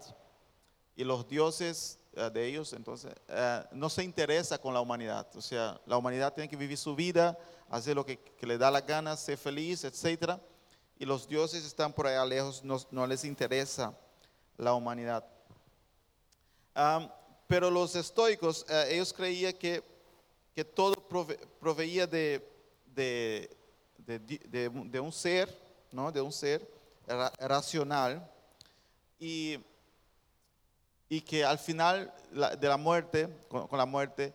y 0.96 1.04
los 1.04 1.28
dioses 1.28 1.98
eh, 2.14 2.30
de 2.30 2.46
ellos, 2.46 2.74
entonces, 2.74 3.14
eh, 3.30 3.64
no 3.72 3.90
se 3.90 4.04
interesa 4.04 4.58
con 4.58 4.74
la 4.74 4.82
humanidad. 4.82 5.28
O 5.36 5.42
sea, 5.42 5.80
la 5.86 5.98
humanidad 5.98 6.34
tiene 6.34 6.50
que 6.50 6.58
vivir 6.58 6.78
su 6.78 6.96
vida, 6.96 7.38
hacer 7.70 7.96
lo 7.96 8.06
que, 8.06 8.20
le 8.42 8.58
da 8.58 8.70
la 8.70 8.82
gana, 8.82 9.16
ser 9.16 9.38
feliz, 9.38 9.86
etc. 9.86 10.40
Y 11.02 11.06
los 11.06 11.28
dioses 11.28 11.66
están 11.66 11.92
por 11.92 12.06
allá 12.06 12.24
lejos, 12.24 12.64
no, 12.64 13.08
les 13.08 13.26
interesa 13.26 13.92
la 14.56 14.76
humanidad. 14.76 15.26
pero 17.48 17.72
los 17.72 17.96
estoicos, 17.96 18.64
eh, 18.70 18.90
ellos 18.92 19.12
creían 19.12 19.54
que, 19.54 19.84
que 20.54 20.64
todo 20.64 20.94
proveía 21.60 22.06
de, 22.06 22.48
de, 22.94 23.50
de, 23.98 25.00
un 25.00 25.12
ser, 25.12 25.50
¿no? 25.92 26.12
de 26.12 26.22
un 26.22 26.32
ser 26.32 26.70
racional. 27.40 28.32
Y 29.20 29.58
y 31.10 31.20
que 31.22 31.44
al 31.44 31.58
final 31.58 32.14
de 32.32 32.68
la 32.68 32.78
muerte, 32.78 33.28
con, 33.50 33.68
la 33.72 33.88
muerte, 33.88 34.34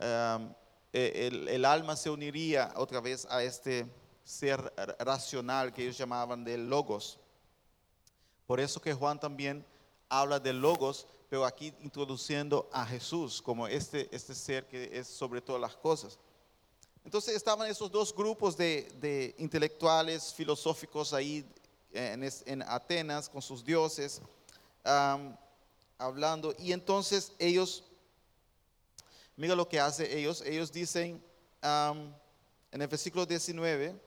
e, 0.00 1.28
el, 1.28 1.64
alma 1.66 1.94
se 1.94 2.08
uniría 2.08 2.72
otra 2.74 3.02
vez 3.02 3.26
a 3.30 3.42
este 3.42 3.86
ser 4.26 4.74
racional 4.98 5.72
que 5.72 5.84
ellos 5.84 5.96
llamaban 5.96 6.42
de 6.42 6.58
logos. 6.58 7.18
Por 8.44 8.58
eso 8.58 8.80
que 8.82 8.92
Juan 8.92 9.20
también 9.20 9.64
habla 10.08 10.40
de 10.40 10.52
logos, 10.52 11.06
pero 11.30 11.44
aquí 11.44 11.72
introduciendo 11.80 12.68
a 12.72 12.84
Jesús 12.84 13.40
como 13.40 13.68
este, 13.68 14.08
este 14.14 14.34
ser 14.34 14.66
que 14.66 14.98
es 14.98 15.06
sobre 15.06 15.40
todas 15.40 15.60
las 15.60 15.76
cosas. 15.76 16.18
Entonces 17.04 17.36
estaban 17.36 17.70
esos 17.70 17.88
dos 17.88 18.12
grupos 18.12 18.56
de, 18.56 19.32
intelectuales 19.38 20.34
filosóficos 20.34 21.12
ahí 21.12 21.48
en, 21.92 22.62
Atenas 22.62 23.28
con 23.28 23.40
sus 23.40 23.64
dioses. 23.64 24.20
Hablando. 25.98 26.52
Y 26.58 26.72
entonces 26.72 27.32
ellos, 27.38 27.84
mira 29.36 29.54
lo 29.54 29.68
que 29.68 29.78
hace 29.78 30.18
ellos. 30.18 30.42
Ellos 30.44 30.72
dicen 30.72 31.22
en 31.62 32.82
el 32.82 32.88
versículo 32.88 33.24
19, 33.24 34.05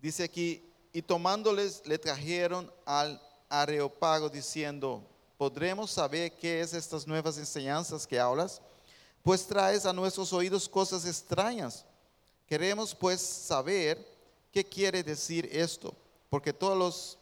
dice 0.00 0.24
aquí, 0.24 0.64
y 0.92 1.02
tomándoles 1.02 1.82
le 1.86 1.98
trajeron 1.98 2.72
al 2.84 3.20
areopago 3.48 4.28
diciendo, 4.28 5.02
¿podremos 5.36 5.90
saber 5.90 6.32
qué 6.36 6.60
es 6.60 6.74
estas 6.74 7.06
nuevas 7.06 7.38
enseñanzas 7.38 8.06
que 8.06 8.18
hablas? 8.18 8.60
Pues 9.22 9.46
traes 9.46 9.84
a 9.86 9.92
nuestros 9.92 10.32
oídos 10.32 10.68
cosas 10.68 11.04
extrañas. 11.04 11.84
Queremos 12.46 12.94
pues 12.94 13.20
saber 13.20 14.04
qué 14.50 14.64
quiere 14.64 15.02
decir 15.02 15.48
esto, 15.52 15.94
porque 16.30 16.52
todos 16.52 16.78
los 16.78 17.18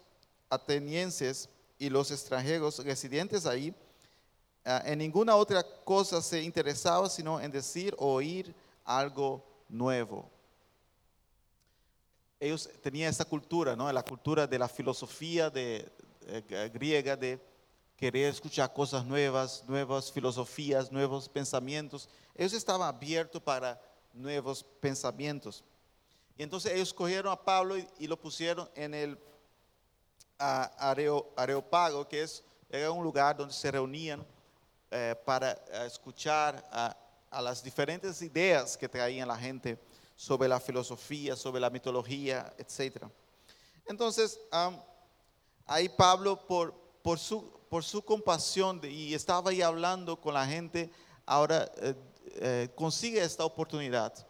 atenienses 0.49 1.49
y 1.79 1.89
los 1.91 2.11
extranjeros 2.11 2.79
residentes 2.85 3.45
ahí 3.45 3.75
ah, 4.65 4.83
en 4.85 4.99
ninguna 4.99 5.35
otra 5.35 5.65
cosa 5.85 6.23
se 6.23 6.41
interesaba 6.43 7.11
sino 7.11 7.41
en 7.41 7.51
decir 7.51 7.95
o 7.99 8.15
oír 8.15 8.55
algo 8.85 9.45
nuevo. 9.69 10.31
Ellos 12.39 12.69
tenían 12.83 13.11
esa 13.11 13.25
cultura, 13.25 13.75
¿no? 13.75 13.91
la 13.93 14.03
cultura 14.03 14.47
de 14.47 14.59
la 14.59 14.69
filosofía 14.69 15.49
de, 15.51 15.91
eh, 16.27 16.71
griega 16.73 17.17
de 17.17 17.41
querer 17.97 18.29
escuchar 18.29 18.73
cosas 18.73 19.05
nuevas, 19.07 19.65
nuevas 19.67 20.13
filosofías, 20.13 20.93
nuevos 20.93 21.29
pensamientos. 21.29 22.09
Ellos 22.35 22.53
estaban 22.53 22.87
abiertos 22.87 23.43
para 23.43 23.81
nuevos 24.13 24.63
pensamientos. 24.81 25.65
Y 26.37 26.43
entonces 26.43 26.73
ellos 26.73 26.93
cogieron 26.93 27.33
a 27.33 27.37
Pablo 27.37 27.77
y 27.99 28.07
lo 28.07 28.21
pusieron 28.21 28.69
en 28.75 28.93
el 28.93 29.19
a 30.39 30.91
Areopago, 31.37 32.07
que 32.07 32.23
es, 32.23 32.43
era 32.69 32.91
un 32.91 33.03
lugar 33.03 33.37
donde 33.37 33.55
se 33.55 33.71
reunían 33.71 34.25
eh, 34.91 35.15
para 35.25 35.53
eh, 35.53 35.87
escuchar 35.87 36.63
a, 36.71 36.97
las 37.41 37.63
diferentes 37.63 38.23
ideas 38.23 38.79
que 38.79 38.89
traían 38.89 39.29
la 39.29 39.37
gente 39.37 39.79
sobre 40.17 40.49
la 40.49 40.59
filosofía, 40.59 41.37
sobre 41.37 41.61
la 41.61 41.71
mitología, 41.71 42.53
etc. 42.59 43.05
Entonces, 43.87 44.41
ahí 45.67 45.89
Pablo, 45.91 46.45
por, 46.47 46.75
por, 47.03 47.19
su, 47.19 47.49
por 47.69 47.85
su 47.85 48.03
compasión, 48.03 48.81
y 48.83 49.15
estaba 49.15 49.51
ahí 49.51 49.63
hablando 49.63 50.21
con 50.21 50.35
la 50.35 50.47
gente, 50.47 50.91
ahora 51.27 51.71
eh, 51.79 52.69
consigue 52.75 53.23
esta 53.23 53.45
oportunidad 53.45 54.27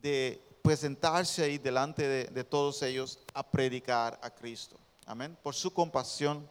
de 0.00 0.40
presentarse 0.62 1.42
ahí 1.42 1.58
delante 1.58 2.30
de 2.30 2.44
todos 2.44 2.80
ellos 2.82 3.18
a 3.34 3.42
predicar 3.42 4.18
a 4.22 4.30
Cristo. 4.30 4.78
Amén. 5.04 5.36
Por 5.42 5.54
su 5.54 5.70
compasión 5.72 6.48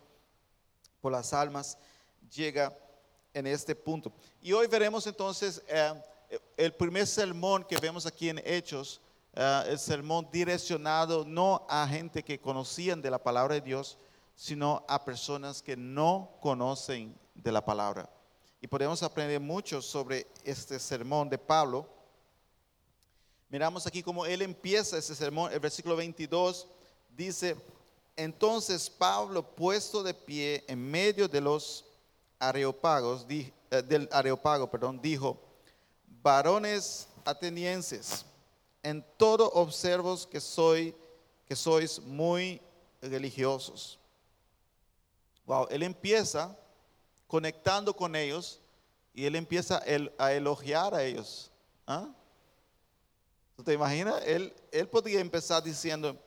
por 1.04 1.12
las 1.12 1.34
almas 1.34 1.78
llega 2.34 2.74
en 3.34 3.46
este 3.46 3.76
punto. 3.76 4.14
Y 4.42 4.54
hoy 4.54 4.68
veremos 4.68 5.06
entonces 5.06 5.62
eh, 5.68 5.94
el 6.58 6.74
primer 6.74 7.08
sermón 7.08 7.64
que 7.64 7.78
vemos 7.78 8.06
aquí 8.06 8.30
en 8.30 8.42
Hechos, 8.46 9.02
ah, 9.36 9.64
el 9.68 9.80
sermón 9.80 10.28
direccionado 10.32 11.26
no 11.26 11.66
a 11.70 11.88
gente 11.88 12.24
que 12.24 12.40
conocían 12.40 13.02
de 13.02 13.12
la 13.12 13.22
palabra 13.22 13.56
de 13.56 13.62
Dios, 13.62 13.98
sino 14.36 14.84
a 14.88 15.04
personas 15.04 15.62
que 15.62 15.76
no 15.76 16.32
conocen 16.42 17.16
de 17.36 17.52
la 17.52 17.64
palabra. 17.64 18.10
Y 18.62 18.68
podemos 18.68 19.04
aprender 19.04 19.40
mucho 19.40 19.82
sobre 19.82 20.28
este 20.44 20.80
sermón 20.80 21.30
de 21.30 21.38
Pablo. 21.38 21.88
Miramos 23.50 23.86
aquí 23.86 24.02
cómo 24.02 24.26
él 24.26 24.42
empieza 24.42 24.98
ese 24.98 25.16
sermón, 25.16 25.52
el 25.52 25.60
versículo 25.60 25.96
22 25.96 26.68
dice, 27.16 27.56
entonces 28.16 28.90
Pablo 28.90 29.44
puesto 29.44 30.02
de 30.02 30.14
pie 30.14 30.64
en 30.68 30.80
medio 30.90 31.28
de 31.28 31.42
los 31.42 31.86
areopagos, 32.40 33.26
eh, 33.30 33.52
del 33.88 34.10
areopago, 34.12 34.70
perdón, 34.70 35.00
dijo, 35.02 35.40
varones 36.24 37.08
atenienses, 37.26 38.26
en 38.82 39.06
todo 39.18 39.50
observos 39.52 40.26
que 40.26 40.40
soy, 40.40 40.96
que 41.46 41.56
sois 41.56 42.00
muy 42.00 42.62
religiosos. 43.02 44.00
Wow, 45.46 45.68
él 45.70 45.84
empieza 45.84 46.58
conectando 47.28 47.94
con 47.94 48.16
ellos 48.16 48.60
y 49.14 49.26
él 49.26 49.36
empieza 49.36 49.84
a 50.18 50.34
elogiar 50.34 50.96
a 50.96 51.04
ellos. 51.04 51.52
¿Ah? 51.86 52.10
¿Tú 53.58 53.64
te 53.64 53.74
imaginas? 53.74 54.24
Él, 54.26 54.54
él 54.72 54.88
podría 54.88 55.20
empezar 55.20 55.62
diciendo, 55.62 56.18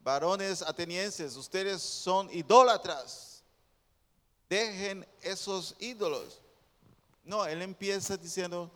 varones 0.00 0.62
atenienses, 0.62 1.36
ustedes 1.36 1.82
son 1.82 2.30
idólatras. 2.32 3.42
Dejen 4.48 5.06
esos 5.22 5.74
ídolos. 5.78 6.40
No, 7.24 7.44
él 7.46 7.60
empieza 7.62 8.16
diciendo, 8.16 8.70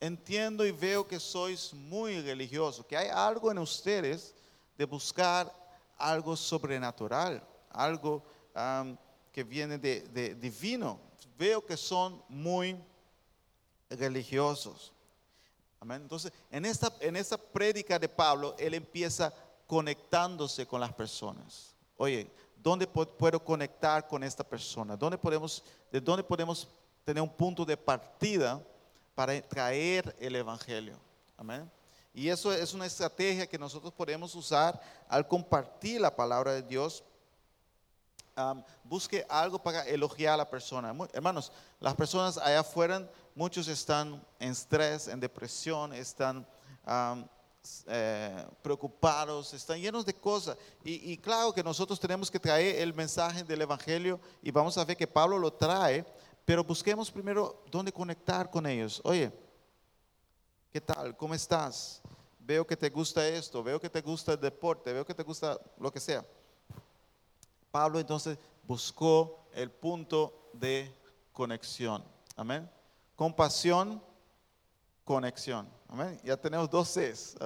entiendo 0.00 0.64
y 0.64 0.72
veo 0.72 1.06
que 1.06 1.18
sois 1.18 1.72
muy 1.72 2.20
religiosos, 2.20 2.84
que 2.86 2.96
hay 2.96 3.08
algo 3.08 3.50
en 3.50 3.58
ustedes 3.58 4.34
de 4.76 4.84
buscar 4.84 5.52
algo 5.96 6.36
sobrenatural, 6.36 7.42
algo 7.70 8.22
que 9.32 9.44
viene 9.44 9.78
de, 9.78 10.34
divino. 10.34 11.00
Veo 11.38 11.64
que 11.64 11.76
son 11.76 12.22
muy 12.28 12.76
religiosos. 13.90 14.92
Entonces, 15.88 16.32
en 16.50 16.64
esta, 16.64 16.92
en 17.00 17.16
esta 17.16 17.36
prédica 17.36 17.98
de 17.98 18.08
Pablo, 18.08 18.56
él 18.58 18.74
empieza 18.74 19.32
conectándose 19.66 20.66
con 20.66 20.80
las 20.80 20.92
personas. 20.92 21.74
Oye, 21.96 22.30
¿dónde 22.56 22.86
puedo 22.86 23.42
conectar 23.42 24.06
con 24.08 24.24
esta 24.24 24.42
persona? 24.42 24.96
¿Dónde 24.96 25.16
podemos, 25.18 25.62
¿De 25.90 26.00
dónde 26.00 26.24
podemos 26.24 26.68
tener 27.04 27.22
un 27.22 27.32
punto 27.32 27.64
de 27.64 27.76
partida 27.76 28.60
para 29.16 29.40
traer 29.42 30.14
el 30.20 30.36
Evangelio? 30.36 30.96
Amén. 31.36 31.68
Y 32.14 32.28
eso 32.28 32.52
es 32.52 32.72
una 32.72 32.86
estrategia 32.86 33.46
que 33.46 33.58
nosotros 33.58 33.92
podemos 33.92 34.34
usar 34.34 34.80
al 35.08 35.26
compartir 35.26 36.00
la 36.00 36.14
palabra 36.14 36.52
de 36.52 36.62
Dios. 36.62 37.02
busque 38.84 39.26
algo 39.28 39.58
para 39.58 39.82
elogiar 39.86 40.34
a 40.34 40.36
la 40.36 40.48
persona. 40.48 40.94
hermanos, 41.12 41.50
las 41.80 41.94
personas 41.94 42.36
allá 42.36 42.60
afuera, 42.60 43.10
muchos 43.34 43.66
están 43.68 44.22
en 44.38 44.52
estrés, 44.52 45.08
en 45.08 45.18
depresión, 45.18 45.92
están 45.94 46.46
eh, 47.86 48.46
preocupados, 48.62 49.52
están 49.52 49.80
llenos 49.80 50.06
de 50.06 50.14
cosas. 50.14 50.56
Y, 50.84 51.16
claro 51.16 51.52
que 51.52 51.64
nosotros 51.64 51.98
tenemos 51.98 52.30
que 52.30 52.38
traer 52.38 52.80
el 52.80 52.94
mensaje 52.94 53.42
del 53.42 53.62
Evangelio 53.62 54.20
y 54.40 54.50
vamos 54.50 54.78
a 54.78 54.84
ver 54.84 54.96
que 54.96 55.06
Pablo 55.06 55.38
lo 55.38 55.52
trae, 55.52 56.04
pero 56.46 56.62
busquemos 56.62 57.10
primero 57.10 57.64
dónde 57.70 57.92
conectar 57.92 58.48
con 58.48 58.64
ellos. 58.66 59.00
Oye, 59.04 59.32
¿qué 60.72 60.80
tal? 60.80 61.16
¿Cómo 61.16 61.34
estás? 61.34 62.00
Veo 62.38 62.64
que 62.64 62.76
te 62.76 62.88
gusta 62.88 63.26
esto, 63.26 63.64
veo 63.64 63.80
que 63.80 63.90
te 63.90 64.00
gusta 64.00 64.34
el 64.34 64.40
deporte, 64.40 64.92
veo 64.92 65.04
que 65.04 65.12
te 65.12 65.24
gusta 65.24 65.58
lo 65.76 65.92
que 65.92 65.98
sea. 65.98 66.24
Pablo 67.72 67.98
entonces 67.98 68.38
buscó 68.62 69.48
el 69.52 69.72
punto 69.72 70.48
de 70.52 70.94
conexión. 71.32 72.04
Amén. 72.36 72.70
Compasión, 73.16 74.00
conexión. 75.04 75.68
Amén. 75.88 76.20
Ya 76.22 76.36
tenemos 76.36 76.70
dos 76.70 76.94
Cs. 76.94 77.36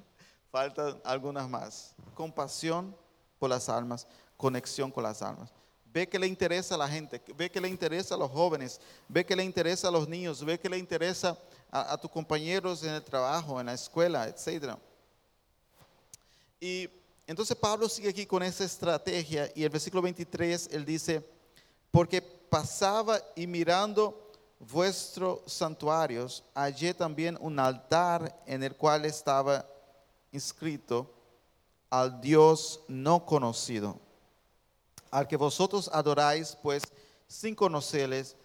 Faltan 0.50 0.98
algunas 1.04 1.46
más. 1.46 1.94
Compasión 2.14 2.96
por 3.38 3.50
las 3.50 3.68
almas, 3.68 4.06
conexión 4.38 4.90
con 4.90 5.02
las 5.02 5.20
almas. 5.20 5.52
Ve 5.96 6.06
que 6.06 6.18
le 6.18 6.26
interesa 6.26 6.74
a 6.74 6.78
la 6.78 6.88
gente, 6.90 7.22
ve 7.38 7.50
que 7.50 7.58
le 7.58 7.68
interesa 7.68 8.16
a 8.16 8.18
los 8.18 8.30
jóvenes, 8.30 8.78
ve 9.08 9.24
que 9.24 9.34
le 9.34 9.42
interesa 9.42 9.88
a 9.88 9.90
los 9.90 10.06
niños, 10.06 10.44
ve 10.44 10.60
que 10.60 10.68
le 10.68 10.76
interesa 10.76 11.38
a, 11.70 11.96
tus 11.96 12.10
compañeros 12.10 12.82
en 12.82 12.90
el 12.90 13.02
trabajo, 13.02 13.58
en 13.58 13.64
la 13.64 13.72
escuela, 13.72 14.28
etc. 14.28 14.74
Y 16.60 16.86
entonces 17.26 17.56
Pablo 17.56 17.88
sigue 17.88 18.10
aquí 18.10 18.26
con 18.26 18.42
esa 18.42 18.64
estrategia 18.64 19.50
y 19.54 19.64
el 19.64 19.70
versículo 19.70 20.02
23 20.02 20.68
él 20.72 20.84
dice, 20.84 21.26
porque 21.90 22.20
pasaba 22.20 23.18
y 23.34 23.46
mirando 23.46 24.34
vuestros 24.58 25.50
santuarios, 25.50 26.44
hallé 26.54 26.92
también 26.92 27.38
un 27.40 27.58
altar 27.58 28.38
en 28.44 28.62
el 28.62 28.76
cual 28.76 29.06
estaba 29.06 29.66
inscrito 30.30 31.10
al 31.88 32.20
Dios 32.20 32.80
no 32.86 33.24
conocido, 33.24 33.98
al 35.10 35.26
que 35.26 35.36
vosotros 35.36 35.90
adoráis, 35.92 36.56
pues 36.62 36.82
sin 37.26 37.54
conocerles, 37.54 38.36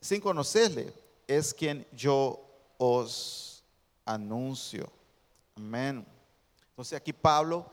sin 0.00 0.20
conocerle, 0.20 0.92
es 1.26 1.52
quien 1.52 1.86
yo 1.92 2.40
os 2.78 3.62
anuncio. 4.04 4.90
Amén. 5.56 6.06
Entonces 6.70 6.96
aquí 6.96 7.12
Pablo, 7.12 7.66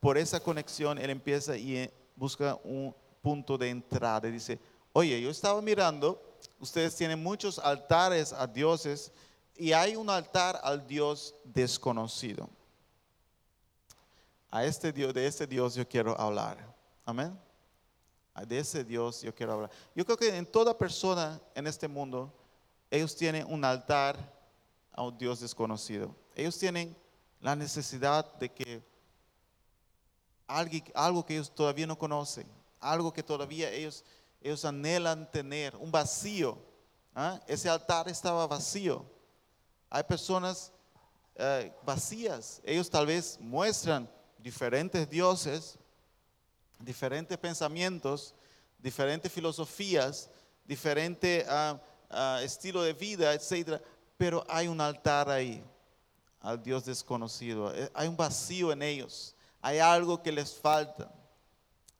por 0.00 0.16
esa 0.18 0.40
conexión, 0.40 0.98
él 0.98 1.10
empieza 1.10 1.56
y 1.56 1.90
busca 2.14 2.58
un 2.64 2.94
punto 3.22 3.58
de 3.58 3.70
entrada. 3.70 4.28
Dice, 4.28 4.58
oye, 4.92 5.20
yo 5.20 5.30
estaba 5.30 5.60
mirando 5.60 6.20
ustedes 6.60 6.94
tienen 6.94 7.22
muchos 7.22 7.58
altares 7.58 8.32
a 8.32 8.46
dioses 8.46 9.12
y 9.56 9.72
hay 9.72 9.96
un 9.96 10.10
altar 10.10 10.60
al 10.62 10.86
Dios 10.86 11.34
desconocido. 11.44 12.48
A 14.50 14.64
este 14.64 14.92
Dios, 14.92 15.12
de 15.12 15.26
este 15.26 15.46
Dios 15.46 15.74
yo 15.74 15.86
quiero 15.88 16.18
hablar. 16.18 16.58
Amén. 17.04 17.38
De 18.44 18.58
ese 18.58 18.84
Dios 18.84 19.22
yo 19.22 19.34
quiero 19.34 19.52
hablar. 19.54 19.70
Yo 19.94 20.04
creo 20.04 20.16
que 20.16 20.36
en 20.36 20.44
toda 20.44 20.76
persona 20.76 21.40
en 21.54 21.66
este 21.66 21.88
mundo, 21.88 22.32
ellos 22.90 23.16
tienen 23.16 23.46
un 23.48 23.64
altar 23.64 24.16
a 24.92 25.02
un 25.02 25.16
Dios 25.16 25.40
desconocido. 25.40 26.14
Ellos 26.34 26.58
tienen 26.58 26.96
la 27.40 27.56
necesidad 27.56 28.34
de 28.34 28.50
que 28.52 28.82
algo 30.46 31.24
que 31.24 31.34
ellos 31.34 31.52
todavía 31.54 31.86
no 31.86 31.98
conocen, 31.98 32.46
algo 32.80 33.12
que 33.12 33.22
todavía 33.22 33.70
ellos 33.70 34.04
ellos 34.46 34.64
anhelan 34.64 35.28
tener 35.30 35.74
un 35.76 35.90
vacío. 35.90 36.58
¿ah? 37.14 37.40
Ese 37.46 37.68
altar 37.68 38.08
estaba 38.08 38.46
vacío. 38.46 39.04
Hay 39.90 40.04
personas 40.04 40.72
eh, 41.34 41.74
vacías. 41.84 42.60
Ellos 42.64 42.88
tal 42.88 43.06
vez 43.06 43.38
muestran 43.40 44.08
diferentes 44.38 45.08
dioses, 45.10 45.78
diferentes 46.78 47.36
pensamientos, 47.38 48.34
diferentes 48.78 49.30
filosofías, 49.32 50.30
diferente 50.64 51.44
ah, 51.48 51.80
ah, 52.10 52.40
estilo 52.42 52.82
de 52.82 52.92
vida, 52.92 53.32
etc. 53.34 53.80
Pero 54.16 54.44
hay 54.48 54.68
un 54.68 54.80
altar 54.80 55.28
ahí 55.28 55.62
al 56.40 56.62
Dios 56.62 56.84
desconocido. 56.84 57.74
Eh, 57.74 57.90
hay 57.94 58.08
un 58.08 58.16
vacío 58.16 58.72
en 58.72 58.82
ellos. 58.82 59.34
Hay 59.60 59.78
algo 59.78 60.22
que 60.22 60.32
les 60.32 60.54
falta. 60.54 61.10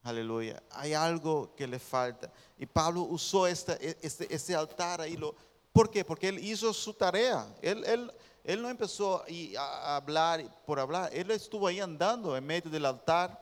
Aleluya. 0.03 0.63
Hay 0.71 0.93
algo 0.93 1.53
que 1.55 1.67
le 1.67 1.79
falta. 1.79 2.31
Y 2.57 2.65
Pablo 2.65 3.01
usó 3.01 3.45
este, 3.45 3.97
este, 4.01 4.33
este 4.33 4.55
altar 4.55 5.01
ahí. 5.01 5.17
Lo, 5.17 5.35
¿Por 5.73 5.91
qué? 5.91 6.05
Porque 6.05 6.29
él 6.29 6.39
hizo 6.39 6.73
su 6.73 6.93
tarea. 6.93 7.45
Él, 7.61 7.83
él, 7.83 8.11
él 8.43 8.61
no 8.61 8.69
empezó 8.69 9.23
a 9.57 9.95
hablar 9.97 10.43
por 10.65 10.79
hablar. 10.79 11.09
Él 11.13 11.29
estuvo 11.31 11.67
ahí 11.67 11.81
andando 11.81 12.37
en 12.37 12.45
medio 12.45 12.71
del 12.71 12.85
altar, 12.85 13.37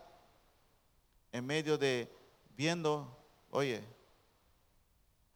en 1.35 1.45
medio 1.45 1.77
de 1.77 2.09
viendo, 2.55 3.13
oye, 3.51 3.83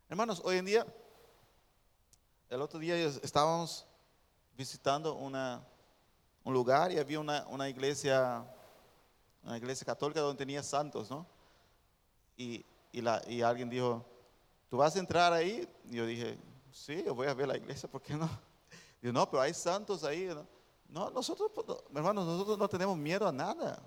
hermanos, 0.07 0.41
hoy 0.45 0.55
en 0.55 0.65
día, 0.65 0.87
el 2.49 2.61
otro 2.61 2.79
día 2.79 2.95
estábamos 3.21 3.85
visitando 4.55 5.15
una, 5.15 5.61
un 6.45 6.53
lugar 6.53 6.93
y 6.93 6.99
había 6.99 7.19
una, 7.19 7.45
una 7.47 7.67
iglesia 7.67 8.45
una 9.43 9.57
iglesia 9.57 9.85
católica 9.85 10.21
donde 10.21 10.37
tenía 10.37 10.63
santos, 10.63 11.09
¿no? 11.09 11.25
Y, 12.37 12.63
la, 12.93 13.21
y 13.27 13.41
alguien 13.41 13.69
dijo, 13.69 14.05
¿tú 14.69 14.77
vas 14.77 14.95
a 14.95 14.99
entrar 14.99 15.33
ahí? 15.33 15.67
Y 15.89 15.97
yo 15.97 16.05
dije, 16.05 16.37
sí, 16.71 17.03
yo 17.05 17.13
voy 17.13 17.27
a 17.27 17.33
ver 17.33 17.47
la 17.47 17.57
iglesia, 17.57 17.89
¿por 17.89 18.01
qué 18.01 18.13
no? 18.13 18.29
Digo, 19.01 19.11
no, 19.11 19.29
pero 19.29 19.41
hay 19.41 19.53
santos 19.53 20.05
ahí. 20.05 20.27
No, 20.27 20.45
no 20.87 21.11
nosotros, 21.11 21.51
hermanos, 21.93 22.25
nosotros 22.25 22.57
no 22.57 22.69
tenemos 22.69 22.97
miedo 22.97 23.27
a 23.27 23.33
nada. 23.33 23.81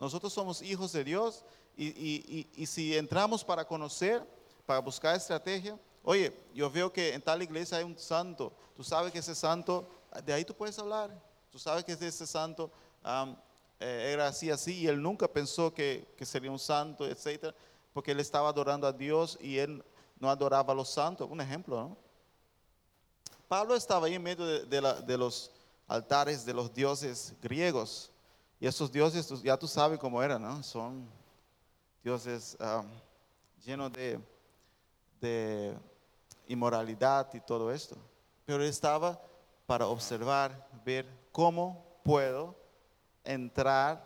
Nosotros 0.00 0.32
somos 0.32 0.62
hijos 0.62 0.92
de 0.92 1.04
Dios 1.04 1.44
y, 1.76 1.86
y, 1.88 2.48
y, 2.54 2.66
si 2.66 2.96
entramos 2.96 3.44
para 3.44 3.64
conocer, 3.64 4.26
para 4.66 4.80
buscar 4.80 5.16
estrategia, 5.16 5.78
oye, 6.02 6.32
yo 6.54 6.70
veo 6.70 6.92
que 6.92 7.14
en 7.14 7.22
tal 7.22 7.42
iglesia 7.42 7.78
hay 7.78 7.84
un 7.84 7.98
santo, 7.98 8.52
tú 8.76 8.84
sabes 8.84 9.12
que 9.12 9.18
ese 9.18 9.34
santo, 9.34 9.88
de 10.24 10.32
ahí 10.32 10.44
tú 10.44 10.54
puedes 10.54 10.78
hablar, 10.78 11.10
tú 11.50 11.58
sabes 11.58 11.84
que 11.84 11.92
ese 11.92 12.26
santo 12.26 12.70
eh, 13.80 14.10
era 14.12 14.28
así, 14.28 14.50
así, 14.50 14.80
y 14.80 14.86
él 14.86 15.00
nunca 15.00 15.28
pensó 15.28 15.72
que, 15.72 16.14
que 16.16 16.26
sería 16.26 16.50
un 16.50 16.58
santo, 16.58 17.06
etcétera, 17.06 17.54
porque 17.92 18.12
él 18.12 18.20
estaba 18.20 18.48
adorando 18.48 18.86
a 18.86 18.92
Dios 18.92 19.38
y 19.40 19.58
él 19.58 19.84
no 20.20 20.30
adoraba 20.30 20.72
a 20.72 20.76
los 20.76 20.88
santos. 20.88 21.28
Un 21.30 21.40
ejemplo, 21.40 21.76
¿no? 21.76 21.96
Pablo 23.48 23.74
estaba 23.74 24.06
ahí 24.06 24.14
en 24.14 24.22
medio 24.22 24.44
de, 24.44 24.66
de 24.66 25.18
los 25.18 25.50
altares 25.86 26.44
de 26.44 26.52
los 26.52 26.72
dioses 26.72 27.34
griegos. 27.40 28.10
Y 28.60 28.66
esos 28.66 28.90
dioses, 28.90 29.42
ya 29.42 29.56
tú 29.56 29.68
sabes 29.68 29.98
cómo 29.98 30.22
eran, 30.22 30.42
¿no? 30.42 30.62
Son 30.62 31.08
dioses 32.02 32.56
am, 32.58 32.86
llenos 33.64 33.92
de, 33.92 34.18
de 35.20 35.76
inmoralidad 36.48 37.32
y 37.34 37.40
todo 37.40 37.72
esto. 37.72 37.96
Pero 38.44 38.62
estaba 38.62 39.20
para 39.66 39.86
observar, 39.86 40.68
ver 40.84 41.06
cómo 41.30 42.00
puedo 42.02 42.56
entrar 43.22 44.04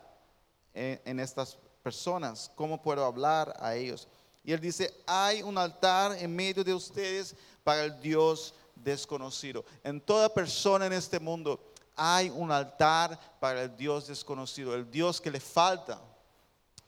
en, 0.73 1.01
en 1.05 1.19
estas 1.19 1.57
personas, 1.81 2.51
cómo 2.55 2.81
puedo 2.81 3.03
hablar 3.03 3.55
a 3.59 3.73
ellos. 3.75 4.07
Y 4.43 4.51
él 4.51 4.59
dice, 4.59 4.93
hay 5.07 5.41
un 5.41 5.57
altar 5.57 6.17
en 6.17 6.35
medio 6.35 6.63
de 6.63 6.73
ustedes 6.73 7.35
para 7.63 7.85
el 7.85 7.99
Dios 8.01 8.53
desconocido. 8.75 9.63
En 9.83 10.01
toda 10.01 10.31
persona 10.31 10.85
en 10.85 10.93
este 10.93 11.19
mundo 11.19 11.72
hay 11.95 12.29
un 12.29 12.51
altar 12.51 13.19
para 13.39 13.63
el 13.63 13.75
Dios 13.75 14.07
desconocido, 14.07 14.75
el 14.75 14.89
Dios 14.89 15.21
que 15.21 15.31
le 15.31 15.39
falta. 15.39 16.01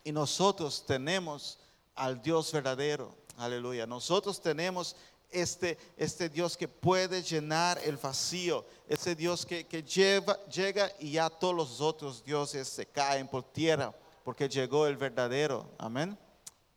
Y 0.04 0.12
nosotros 0.12 0.86
tenemos 0.86 1.60
al 1.96 2.22
Dios 2.22 2.52
verdadero. 2.52 3.16
Aleluya. 3.38 3.86
Nosotros 3.86 4.42
tenemos 4.42 4.96
este, 5.32 5.78
este 5.98 6.30
Dios 6.30 6.56
que 6.56 6.68
puede 6.68 7.22
llenar 7.22 7.80
el 7.84 7.98
vacío. 7.98 8.66
Ese 8.88 9.16
Dios 9.16 9.46
que, 9.46 9.68
que 9.68 9.84
llega 9.84 10.92
y 11.00 11.12
ya 11.12 11.30
todos 11.30 11.56
los 11.56 11.82
otros 11.82 12.24
dioses 12.24 12.68
se 12.68 12.86
caen 12.86 13.28
por 13.28 13.44
tierra 13.52 13.94
porque 14.24 14.50
llegó 14.50 14.88
el 14.88 14.98
verdadero. 14.98 15.70
Amén. 15.78 16.18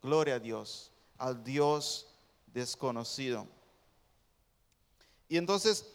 Gloria 0.02 0.34
a 0.34 0.38
Dios, 0.38 0.92
al 1.16 1.42
Dios 1.42 2.06
desconocido. 2.46 3.46
Y 5.28 5.36
entonces, 5.36 5.86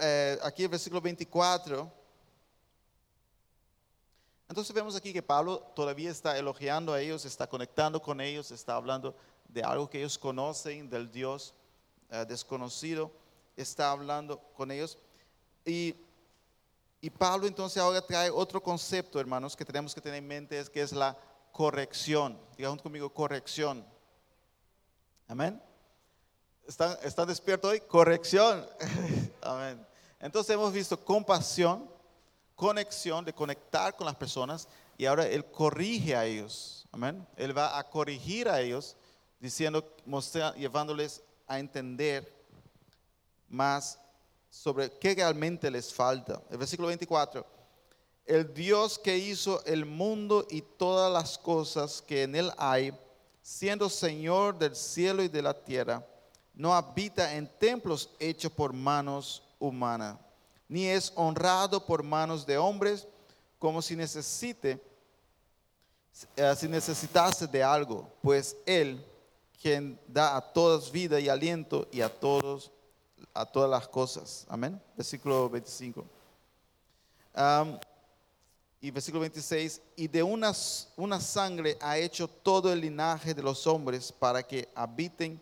eh, 0.00 0.38
aquí 0.42 0.62
el 0.62 0.68
versículo 0.68 1.00
24. 1.00 1.90
Entonces 4.48 4.74
vemos 4.74 4.94
aquí 4.94 5.12
que 5.12 5.22
Pablo 5.22 5.60
todavía 5.74 6.10
está 6.10 6.36
elogiando 6.36 6.92
a 6.92 7.00
ellos, 7.00 7.24
está 7.24 7.46
conectando 7.46 8.02
con 8.02 8.20
ellos, 8.20 8.50
está 8.50 8.76
hablando 8.76 9.16
de 9.48 9.62
algo 9.62 9.88
que 9.88 9.98
ellos 9.98 10.18
conocen, 10.18 10.90
del 10.90 11.10
Dios 11.10 11.54
eh, 12.10 12.24
desconocido, 12.28 13.10
está 13.56 13.90
hablando 13.90 14.38
con 14.54 14.70
ellos. 14.70 14.98
Y, 15.64 15.94
y 17.00 17.10
Pablo 17.10 17.46
entonces 17.46 17.82
ahora 17.82 18.06
trae 18.06 18.30
otro 18.30 18.62
concepto, 18.62 19.18
hermanos, 19.18 19.56
que 19.56 19.64
tenemos 19.64 19.94
que 19.94 20.00
tener 20.00 20.18
en 20.18 20.28
mente, 20.28 20.58
es 20.58 20.68
que 20.68 20.82
es 20.82 20.92
la 20.92 21.16
corrección. 21.50 22.38
Digan 22.56 22.78
conmigo, 22.78 23.08
corrección. 23.08 23.86
Amén. 25.28 25.62
¿Están, 26.66 26.96
¿Están 27.02 27.26
despiertos 27.26 27.70
hoy? 27.70 27.80
Corrección. 27.80 28.66
Amén. 29.42 29.84
Entonces 30.20 30.54
hemos 30.54 30.72
visto 30.72 31.02
compasión, 31.04 31.90
conexión, 32.54 33.24
de 33.24 33.32
conectar 33.32 33.96
con 33.96 34.06
las 34.06 34.14
personas 34.16 34.68
y 34.96 35.04
ahora 35.06 35.26
Él 35.26 35.44
corrige 35.46 36.14
a 36.14 36.24
ellos. 36.24 36.86
Amén. 36.92 37.26
Él 37.36 37.56
va 37.56 37.78
a 37.78 37.88
corregir 37.88 38.48
a 38.48 38.60
ellos 38.60 38.96
diciendo, 39.40 39.84
mostra- 40.06 40.54
llevándoles 40.54 41.22
a 41.46 41.58
entender 41.58 42.32
más 43.48 43.98
sobre 44.48 44.90
qué 44.98 45.14
realmente 45.14 45.70
les 45.70 45.92
falta. 45.92 46.40
El 46.50 46.58
versículo 46.58 46.88
24. 46.88 47.44
El 48.24 48.54
Dios 48.54 48.98
que 48.98 49.16
hizo 49.18 49.64
el 49.64 49.84
mundo 49.84 50.46
y 50.48 50.62
todas 50.62 51.12
las 51.12 51.36
cosas 51.36 52.00
que 52.00 52.22
en 52.22 52.36
él 52.36 52.52
hay, 52.56 52.96
siendo 53.42 53.88
Señor 53.88 54.56
del 54.56 54.76
cielo 54.76 55.24
y 55.24 55.28
de 55.28 55.42
la 55.42 55.52
tierra, 55.54 56.06
no 56.54 56.74
habita 56.74 57.34
en 57.34 57.46
templos 57.58 58.10
hechos 58.18 58.52
por 58.52 58.72
manos 58.72 59.42
humanas, 59.58 60.16
ni 60.68 60.86
es 60.86 61.12
honrado 61.14 61.84
por 61.84 62.02
manos 62.02 62.46
de 62.46 62.58
hombres, 62.58 63.06
como 63.58 63.80
si 63.80 63.96
necesite, 63.96 64.82
eh, 66.36 66.54
si 66.56 66.68
necesitase 66.68 67.46
de 67.46 67.62
algo, 67.62 68.08
pues 68.22 68.56
él 68.66 69.04
quien 69.60 69.98
da 70.08 70.36
a 70.36 70.40
todas 70.40 70.90
vida 70.90 71.20
y 71.20 71.28
aliento 71.28 71.86
y 71.92 72.00
a 72.00 72.08
todos 72.08 72.72
a 73.34 73.46
todas 73.46 73.70
las 73.70 73.88
cosas. 73.88 74.46
Amén. 74.48 74.80
Versículo 74.96 75.48
25. 75.48 76.04
Am, 77.34 77.78
y 78.80 78.90
versículo 78.90 79.20
26, 79.20 79.80
y 79.96 80.08
de 80.08 80.22
una, 80.22 80.52
una 80.96 81.20
sangre 81.20 81.78
ha 81.80 81.96
hecho 81.96 82.26
todo 82.26 82.72
el 82.72 82.80
linaje 82.80 83.32
de 83.32 83.42
los 83.42 83.66
hombres 83.66 84.10
para 84.10 84.42
que 84.42 84.68
habiten 84.74 85.40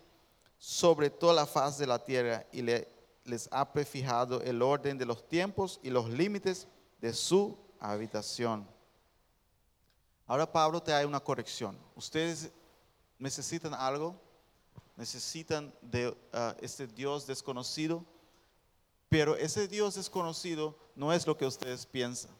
sobre 0.62 1.08
toda 1.08 1.32
la 1.32 1.46
faz 1.46 1.78
de 1.78 1.86
la 1.86 1.98
tierra 1.98 2.44
y 2.52 2.60
le- 2.60 2.86
les 3.24 3.48
ha 3.50 3.72
prefijado 3.72 4.42
el 4.42 4.60
orden 4.60 4.98
de 4.98 5.06
los 5.06 5.26
tiempos 5.26 5.80
y 5.82 5.88
los 5.90 6.08
límites 6.10 6.68
de 7.00 7.14
su 7.14 7.56
habitación. 7.80 8.68
Ahora 10.26 10.50
Pablo 10.52 10.82
te 10.82 10.92
da 10.92 11.06
una 11.06 11.18
corrección. 11.20 11.78
Ustedes 11.96 12.50
necesitan 13.18 13.72
algo, 13.74 14.14
necesitan 14.96 15.72
de 15.80 16.14
ah, 16.32 16.54
este 16.60 16.86
Dios 16.86 17.26
desconocido, 17.26 18.04
pero 19.08 19.36
ese 19.36 19.66
Dios 19.66 19.94
desconocido 19.94 20.76
no 20.94 21.10
es 21.12 21.26
lo 21.26 21.36
que 21.38 21.46
ustedes 21.46 21.86
piensan. 21.86 22.30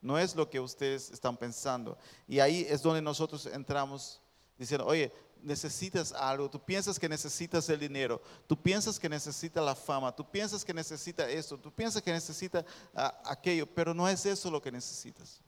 No 0.00 0.18
es 0.18 0.34
lo 0.34 0.48
que 0.50 0.58
ustedes 0.58 1.10
están 1.10 1.36
pensando. 1.36 1.96
Y 2.26 2.40
ahí 2.40 2.66
es 2.68 2.82
donde 2.82 3.00
nosotros 3.02 3.46
entramos 3.46 4.20
diciendo, 4.58 4.84
oye, 4.86 5.12
necesitas 5.42 6.12
algo, 6.12 6.48
tú 6.48 6.62
piensas 6.64 6.98
que 6.98 7.08
necesitas 7.08 7.68
el 7.68 7.80
dinero, 7.80 8.20
tú 8.46 8.60
piensas 8.60 8.98
que 8.98 9.08
necesitas 9.08 9.64
la 9.64 9.74
fama, 9.74 10.14
tú 10.14 10.28
piensas 10.30 10.64
que 10.64 10.72
necesitas 10.72 11.28
esto, 11.28 11.58
tú 11.58 11.72
piensas 11.72 12.02
que 12.02 12.12
necesitas 12.12 12.64
ah, 12.94 13.20
aquello, 13.24 13.66
pero 13.66 13.92
no 13.92 14.08
es 14.08 14.24
eso 14.26 14.50
lo 14.50 14.62
que 14.62 14.72
necesitas. 14.72 15.40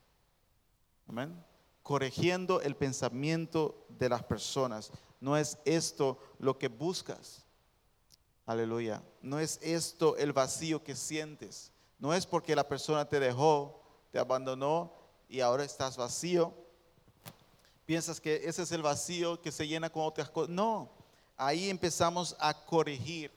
Amén. 1.09 1.45
Corrigiendo 1.83 2.61
el 2.61 2.77
pensamiento 2.77 3.87
de 3.89 4.09
las 4.09 4.23
personas. 4.23 4.91
No 5.21 5.37
es 5.37 5.59
esto 5.65 6.19
lo 6.39 6.59
que 6.59 6.69
buscas. 6.69 7.45
Aleluya. 8.47 9.03
No 9.23 9.39
es 9.39 9.59
esto 9.63 10.17
el 10.17 10.33
vacío 10.33 10.83
que 10.83 10.95
sientes. 10.95 11.73
No 11.99 12.13
es 12.13 12.27
porque 12.27 12.57
la 12.57 12.69
persona 12.69 13.09
te 13.09 13.21
dejó, 13.21 13.83
te 14.11 14.19
abandonó 14.19 14.93
y 15.29 15.41
ahora 15.41 15.65
estás 15.65 15.97
vacío. 15.97 16.55
Piensas 17.87 18.21
que 18.21 18.43
ese 18.45 18.63
es 18.63 18.73
el 18.73 18.83
vacío 18.83 19.41
que 19.41 19.53
se 19.53 19.67
llena 19.67 19.91
con 19.91 20.05
otras 20.05 20.31
cosas. 20.31 20.51
No, 20.51 20.91
ahí 21.37 21.69
empezamos 21.69 22.35
a 22.39 22.55
corregir. 22.55 23.31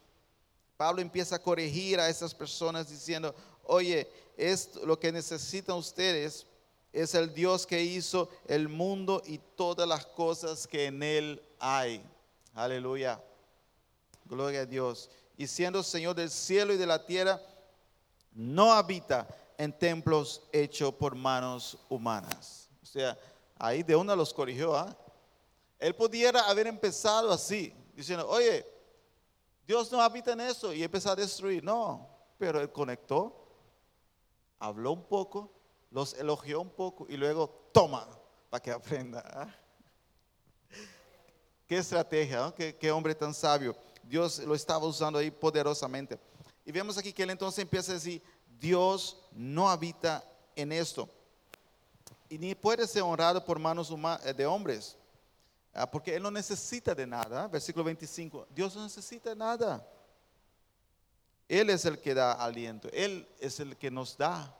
Pablo 0.78 1.02
empieza 1.02 1.36
a 1.36 1.42
corregir 1.42 2.00
a 2.00 2.08
esas 2.08 2.34
personas 2.34 2.90
diciendo, 2.90 3.34
oye, 3.64 4.08
esto, 4.38 4.86
lo 4.86 5.00
que 5.00 5.12
necesitan 5.12 5.76
ustedes 5.76 6.46
es 6.94 7.16
el 7.16 7.34
Dios 7.34 7.66
que 7.66 7.82
hizo 7.82 8.30
el 8.48 8.70
mundo 8.70 9.22
y 9.26 9.40
todas 9.56 9.88
las 9.88 10.06
cosas 10.06 10.68
que 10.68 10.86
en 10.86 11.04
él 11.04 11.44
hay. 11.60 12.02
Aleluya. 12.54 13.22
Gloria 14.26 14.62
a 14.62 14.66
Dios. 14.66 15.10
Y 15.38 15.48
siendo 15.48 15.84
Señor 15.84 16.16
del 16.16 16.30
cielo 16.30 16.74
y 16.74 16.78
de 16.78 16.86
la 16.86 17.06
tierra, 17.06 17.42
no 18.34 18.74
habita 18.74 19.28
en 19.58 19.78
templos 19.78 20.42
hechos 20.52 20.94
por 20.94 21.16
manos 21.16 21.78
humanas. 21.90 22.70
O 22.82 22.86
sea, 22.86 23.18
ahí 23.60 23.84
de 23.84 23.96
una 23.96 24.16
los 24.16 24.34
corrigió. 24.34 24.76
¿ah? 24.76 24.96
Él 25.80 25.96
pudiera 25.96 26.42
haber 26.42 26.68
empezado 26.68 27.32
así, 27.32 27.74
diciendo, 27.94 28.28
oye, 28.28 28.66
Dios 29.66 29.92
no 29.92 30.02
habita 30.02 30.32
en 30.34 30.42
eso 30.42 30.74
y 30.74 30.84
empezó 30.84 31.12
a 31.12 31.16
destruir. 31.16 31.64
No, 31.64 32.10
pero 32.38 32.62
él 32.62 32.72
conectó, 32.72 33.48
habló 34.60 34.94
un 34.94 35.04
poco, 35.04 35.52
los 35.92 36.14
elogió 36.14 36.62
un 36.62 36.70
poco 36.70 37.06
y 37.10 37.18
luego 37.18 37.70
toma 37.72 38.08
para 38.50 38.62
que 38.62 38.72
aprenda. 38.72 39.24
¿ah? 39.26 39.56
Qué 41.68 41.78
estrategia, 41.78 42.38
¿no? 42.38 42.56
qué, 42.56 42.76
qué 42.76 42.92
hombre 42.92 43.14
tan 43.14 43.34
sabio. 43.34 43.76
Dios 44.04 44.40
lo 44.40 44.56
estaba 44.56 44.86
usando 44.86 45.20
ahí 45.20 45.30
poderosamente. 45.30 46.18
Y 46.66 46.72
vemos 46.72 46.98
aquí 46.98 47.12
que 47.12 47.24
él 47.24 47.30
entonces 47.30 47.60
empieza 47.60 47.92
a 47.92 47.96
decir, 47.96 48.22
Dios 48.60 49.22
no 49.32 49.70
habita 49.70 50.24
en 50.56 50.72
esto. 50.72 51.10
Y 52.30 52.38
ni 52.38 52.56
puede 52.56 52.86
ser 52.88 53.04
honrado 53.04 53.44
por 53.44 53.60
manos 53.60 53.94
eh, 54.26 54.34
de 54.34 54.46
hombres, 54.46 54.98
ah, 55.74 55.90
porque 55.90 56.16
él 56.16 56.24
no 56.24 56.32
necesita 56.32 56.94
de 56.94 57.08
nada. 57.08 57.48
Versículo 57.48 57.86
25, 57.86 58.48
Dios 58.54 58.76
no 58.76 58.84
necesita 58.84 59.34
nada. 59.34 59.86
Él 61.48 61.70
es 61.70 61.86
el 61.86 62.00
que 62.00 62.14
da 62.14 62.34
aliento, 62.34 62.90
Él 62.92 63.28
es 63.40 63.60
el 63.60 63.78
que 63.78 63.90
nos 63.90 64.18
da. 64.18 64.54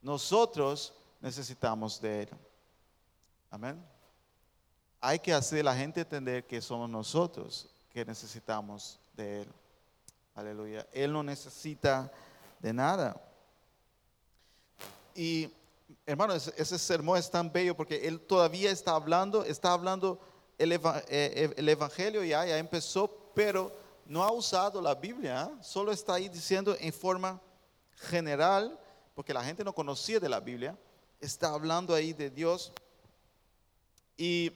Nosotros 0.00 0.94
necesitamos 1.20 2.00
de 2.00 2.22
Él. 2.22 2.28
Amén. 3.50 3.84
Hay 5.00 5.18
que 5.18 5.34
hacer 5.34 5.64
la 5.64 5.76
gente 5.76 6.00
entender 6.00 6.46
que 6.46 6.62
somos 6.62 6.88
nosotros 6.88 7.68
que 7.90 8.04
necesitamos 8.04 8.98
de 9.14 9.42
Él. 9.42 9.52
Aleluya. 10.34 10.86
Él 10.92 11.12
no 11.12 11.22
necesita 11.22 12.10
de 12.60 12.72
nada. 12.72 13.20
Y 15.14 15.52
hermano, 16.06 16.34
ese, 16.34 16.78
sermón 16.78 17.18
es 17.18 17.30
tan 17.30 17.52
bello 17.52 17.76
porque 17.76 18.06
él 18.06 18.20
todavía 18.20 18.70
está 18.70 18.92
hablando, 18.92 19.44
está 19.44 19.72
hablando 19.72 20.20
el, 20.58 20.72
eh, 20.72 20.80
eh, 21.08 21.54
el 21.56 21.68
evangelio 21.68 22.22
ya, 22.24 22.44
ya 22.44 22.58
empezó, 22.58 23.08
pero 23.34 23.72
no 24.06 24.22
ha 24.22 24.32
usado 24.32 24.80
la 24.80 24.94
Biblia, 24.94 25.42
¿ah? 25.42 25.62
solo 25.62 25.92
está 25.92 26.14
ahí 26.14 26.28
diciendo 26.28 26.76
en 26.78 26.92
forma 26.92 27.40
general, 27.96 28.78
porque 29.14 29.34
la 29.34 29.44
gente 29.44 29.64
no 29.64 29.74
conocía 29.74 30.18
de 30.20 30.28
la 30.28 30.40
Biblia, 30.40 30.76
está 31.20 31.48
hablando 31.50 31.94
ahí 31.94 32.12
de 32.12 32.30
Dios. 32.30 32.72
Y 34.16 34.52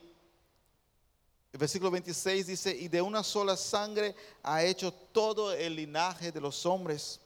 el 1.51 1.59
versículo 1.59 1.89
26 1.91 2.47
dice, 2.47 2.75
y 2.75 2.87
de 2.87 3.01
una 3.01 3.23
sola 3.23 3.55
sangre 3.55 4.15
ha 4.43 4.63
hecho 4.63 4.91
todo 4.93 5.53
el 5.53 5.75
linaje 5.75 6.31
de 6.31 6.41
los 6.41 6.65
hombres 6.65 7.19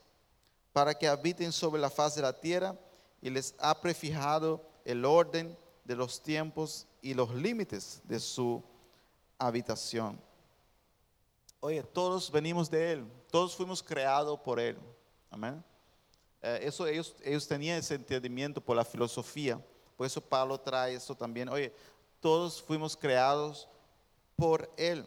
para 0.72 0.94
que 0.94 1.08
habiten 1.08 1.52
sobre 1.52 1.80
la 1.80 1.90
faz 1.90 2.14
de 2.14 2.22
la 2.22 2.32
tierra 2.32 2.74
y 3.22 3.30
les 3.30 3.54
ha 3.58 3.80
prefijado 3.80 4.68
el 4.84 5.04
orden 5.04 5.56
de 5.84 5.96
los 5.96 6.20
tiempos 6.22 6.86
y 7.00 7.14
los 7.14 7.32
límites 7.34 8.02
de 8.04 8.20
su 8.20 8.62
habitación. 9.38 10.20
Oye, 11.60 11.82
todos 11.84 12.30
venimos 12.30 12.68
de 12.68 12.92
Él, 12.92 13.06
todos 13.30 13.54
fuimos 13.54 13.82
creados 13.82 14.38
por 14.40 14.58
Él. 14.58 14.76
Amén. 15.30 15.64
Eh, 16.42 16.60
eso 16.62 16.86
ellos, 16.86 17.14
ellos 17.22 17.46
tenían 17.46 17.78
ese 17.78 17.94
entendimiento 17.94 18.60
por 18.60 18.76
la 18.76 18.84
filosofía. 18.84 19.64
Por 19.96 20.06
eso 20.06 20.20
Pablo 20.20 20.58
trae 20.58 20.96
eso 20.96 21.14
también. 21.14 21.48
Oye, 21.48 21.72
todos 22.20 22.60
fuimos 22.60 22.96
creados 22.96 23.68
por 24.34 24.68
Él. 24.76 25.06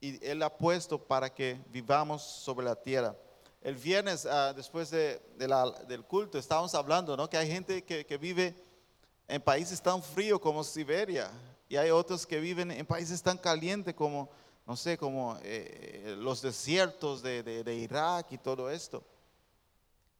Y 0.00 0.24
Él 0.24 0.42
ha 0.42 0.56
puesto 0.56 1.02
para 1.02 1.32
que 1.32 1.60
vivamos 1.70 2.22
sobre 2.22 2.64
la 2.66 2.76
tierra. 2.76 3.16
El 3.62 3.76
viernes, 3.76 4.26
ah, 4.26 4.52
después 4.52 4.90
del 4.90 6.04
culto, 6.08 6.36
estábamos 6.36 6.74
hablando, 6.74 7.16
¿no? 7.16 7.30
Que 7.30 7.36
hay 7.36 7.46
gente 7.46 7.84
que, 7.84 8.18
vive 8.18 8.56
en 9.28 9.40
países 9.40 9.80
tan 9.80 10.02
fríos 10.02 10.40
como 10.40 10.64
Siberia. 10.64 11.30
Y 11.68 11.76
hay 11.76 11.90
otros 11.90 12.26
que 12.26 12.40
viven 12.40 12.72
en 12.72 12.84
países 12.84 13.22
tan 13.22 13.38
calientes 13.38 13.94
como, 13.94 14.28
no 14.66 14.76
sé, 14.76 14.98
como 14.98 15.38
eh, 15.42 16.16
los 16.18 16.42
desiertos 16.42 17.22
de, 17.22 17.78
Irak 17.80 18.32
y 18.32 18.38
todo 18.38 18.68
esto. 18.68 19.04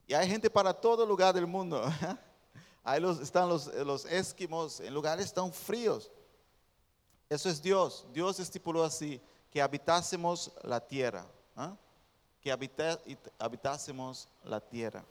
Y 0.07 0.15
hay 0.15 0.29
gente 0.29 0.49
para 0.49 0.73
todo 0.73 1.05
lugar 1.05 1.35
del 1.35 1.49
mundo. 1.49 1.83
Ahí 2.85 3.01
los, 3.01 3.19
están 3.19 3.49
los, 3.49 4.05
esquimos 4.05 4.79
en 4.79 4.95
lugares 4.95 5.33
tan 5.35 5.53
fríos. 5.53 6.13
Eso 7.29 7.49
es 7.49 7.61
Dios. 7.61 8.07
Dios 8.13 8.39
estipuló 8.39 8.85
así, 8.85 9.21
que 9.51 9.61
habitásemos 9.61 10.53
la 10.63 10.79
tierra. 10.79 11.27
Que 12.43 12.53
habitásemos 13.39 14.29
la 14.45 14.61
tierra. 14.61 15.05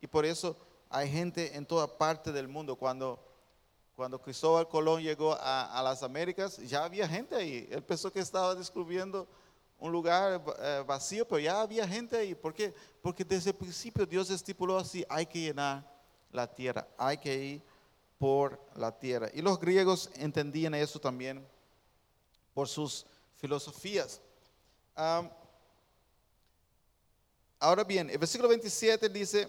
Y 0.00 0.06
por 0.06 0.24
eso 0.24 0.56
hay 0.90 1.10
gente 1.10 1.56
en 1.56 1.66
toda 1.66 1.86
parte 1.86 2.30
del 2.30 2.46
mundo. 2.46 2.76
Cuando, 2.76 3.18
cuando 3.96 4.20
Cristóbal 4.20 4.68
Colón 4.68 5.02
llegó 5.02 5.36
a, 5.40 5.80
las 5.82 6.02
Américas, 6.02 6.58
ya 6.58 6.84
había 6.84 7.08
gente 7.08 7.34
ahí. 7.34 7.66
Él 7.70 7.82
pensó 7.82 8.12
que 8.12 8.20
estaba 8.20 8.54
descubriendo 8.54 9.26
un 9.78 9.90
lugar 9.90 10.40
eh, 10.60 10.84
vacío, 10.86 11.26
pero 11.26 11.40
ya 11.40 11.60
había 11.60 11.88
gente 11.88 12.16
ahí. 12.16 12.34
¿Por 12.34 12.54
qué? 12.54 12.74
Porque 13.02 13.24
desde 13.24 13.50
el 13.50 13.56
principio 13.56 14.06
Dios 14.06 14.30
estipuló 14.30 14.78
así, 14.78 15.04
hay 15.08 15.26
que 15.26 15.40
llenar 15.40 15.84
la 16.30 16.46
tierra, 16.46 16.86
hay 16.96 17.16
que 17.18 17.34
ir 17.34 17.62
por 18.18 18.60
la 18.76 18.92
tierra. 18.92 19.30
Y 19.34 19.42
los 19.42 19.58
griegos 19.58 20.10
entendían 20.14 20.74
eso 20.74 21.00
también 21.00 21.46
por 22.52 22.68
sus 22.68 23.04
filosofías. 23.36 24.20
Ahora 27.64 27.82
bien, 27.82 28.10
el 28.10 28.18
versículo 28.18 28.50
27 28.50 29.08
dice, 29.08 29.48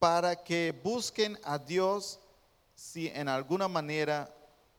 para 0.00 0.34
que 0.34 0.74
busquen 0.82 1.38
a 1.44 1.58
Dios 1.58 2.18
si 2.74 3.06
en 3.06 3.28
alguna 3.28 3.68
manera 3.68 4.34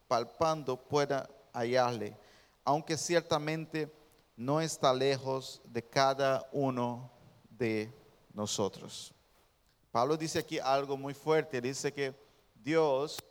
palpando 0.09 0.75
pueda 0.75 1.29
hallarle, 1.53 2.17
aunque 2.65 2.97
ciertamente 2.97 3.89
no 4.35 4.59
está 4.59 4.93
lejos 4.93 5.61
de 5.63 5.81
cada 5.81 6.45
uno 6.51 7.09
de 7.49 7.89
nosotros. 8.33 9.13
Pablo 9.93 10.17
dice 10.17 10.39
aquí 10.39 10.59
algo 10.59 10.97
muy 10.97 11.13
fuerte, 11.13 11.61
dice 11.61 11.93
que 11.93 12.13
Dios 12.55 13.23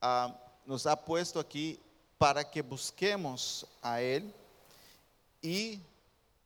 ah, 0.00 0.38
nos 0.64 0.86
ha 0.86 1.04
puesto 1.04 1.40
aquí 1.40 1.80
para 2.16 2.48
que 2.48 2.62
busquemos 2.62 3.66
a 3.82 4.00
Él 4.00 4.32
y 5.42 5.80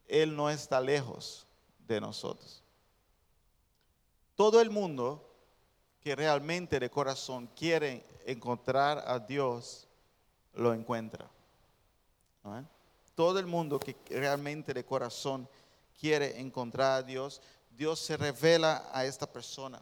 Él 0.09 0.35
no 0.37 0.51
está 0.51 0.81
lejos 0.81 1.47
de 1.87 2.01
nosotros. 2.01 2.63
Todo 4.35 4.61
el 4.61 4.71
mundo 4.71 5.31
que 6.01 6.15
realmente 6.15 6.79
de 6.79 6.91
corazón 6.91 7.49
quiere 7.57 8.05
encontrar 8.27 9.03
a 9.07 9.19
Dios, 9.19 9.87
lo 10.55 10.75
encuentra. 10.75 11.29
Todo 13.15 13.39
el 13.39 13.47
mundo 13.47 13.79
que 13.79 13.97
realmente 14.11 14.75
de 14.75 14.85
corazón 14.85 15.49
quiere 15.99 16.39
encontrar 16.39 16.99
a 16.99 17.03
Dios, 17.03 17.41
Dios 17.71 18.01
se 18.01 18.17
revela 18.17 18.89
a 18.93 19.05
esta 19.05 19.27
persona. 19.27 19.81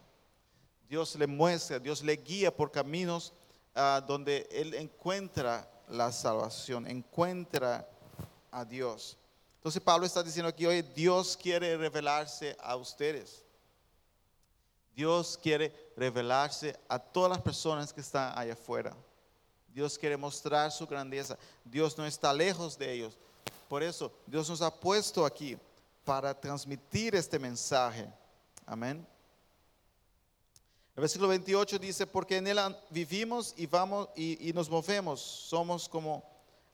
Dios 0.88 1.16
le 1.16 1.26
muestra, 1.26 1.78
Dios 1.78 2.02
le 2.02 2.16
guía 2.16 2.54
por 2.54 2.70
caminos 2.70 3.32
ah, 3.74 4.02
donde 4.06 4.46
él 4.52 4.74
encuentra 4.74 5.68
la 5.88 6.12
salvación, 6.12 6.86
encuentra 6.86 7.88
a 8.50 8.64
Dios. 8.64 9.16
Entonces 9.62 9.80
Pablo 9.80 10.04
está 10.04 10.24
diciendo 10.24 10.48
aquí, 10.48 10.66
hoy 10.66 10.82
Dios 10.82 11.38
quiere 11.40 11.76
revelarse 11.76 12.56
a 12.60 12.74
ustedes. 12.74 13.44
Dios 14.92 15.38
quiere 15.40 15.72
revelarse 15.96 16.76
a 16.88 16.98
todas 16.98 17.30
las 17.30 17.40
personas 17.40 17.92
que 17.92 18.00
están 18.00 18.36
allá 18.36 18.54
afuera. 18.54 18.92
Dios 19.72 19.96
quiere 19.96 20.16
mostrar 20.16 20.72
su 20.72 20.84
grandeza. 20.84 21.38
Dios 21.64 21.96
no 21.96 22.04
está 22.04 22.32
lejos 22.32 22.76
de 22.76 22.92
ellos. 22.92 23.16
Por 23.68 23.84
eso 23.84 24.12
Dios 24.26 24.50
nos 24.50 24.60
ha 24.62 24.74
puesto 24.74 25.24
aquí 25.24 25.56
para 26.04 26.34
transmitir 26.34 27.14
este 27.14 27.38
mensaje. 27.38 28.12
Amén. 28.66 29.06
El 30.96 31.00
versículo 31.00 31.28
28 31.28 31.78
dice, 31.78 32.04
porque 32.04 32.36
en 32.36 32.48
él 32.48 32.58
vivimos 32.90 33.54
y 33.56 33.66
vamos 33.66 34.08
y, 34.16 34.52
nos 34.52 34.68
movemos. 34.68 35.20
Somos 35.20 35.88
como 35.88 36.22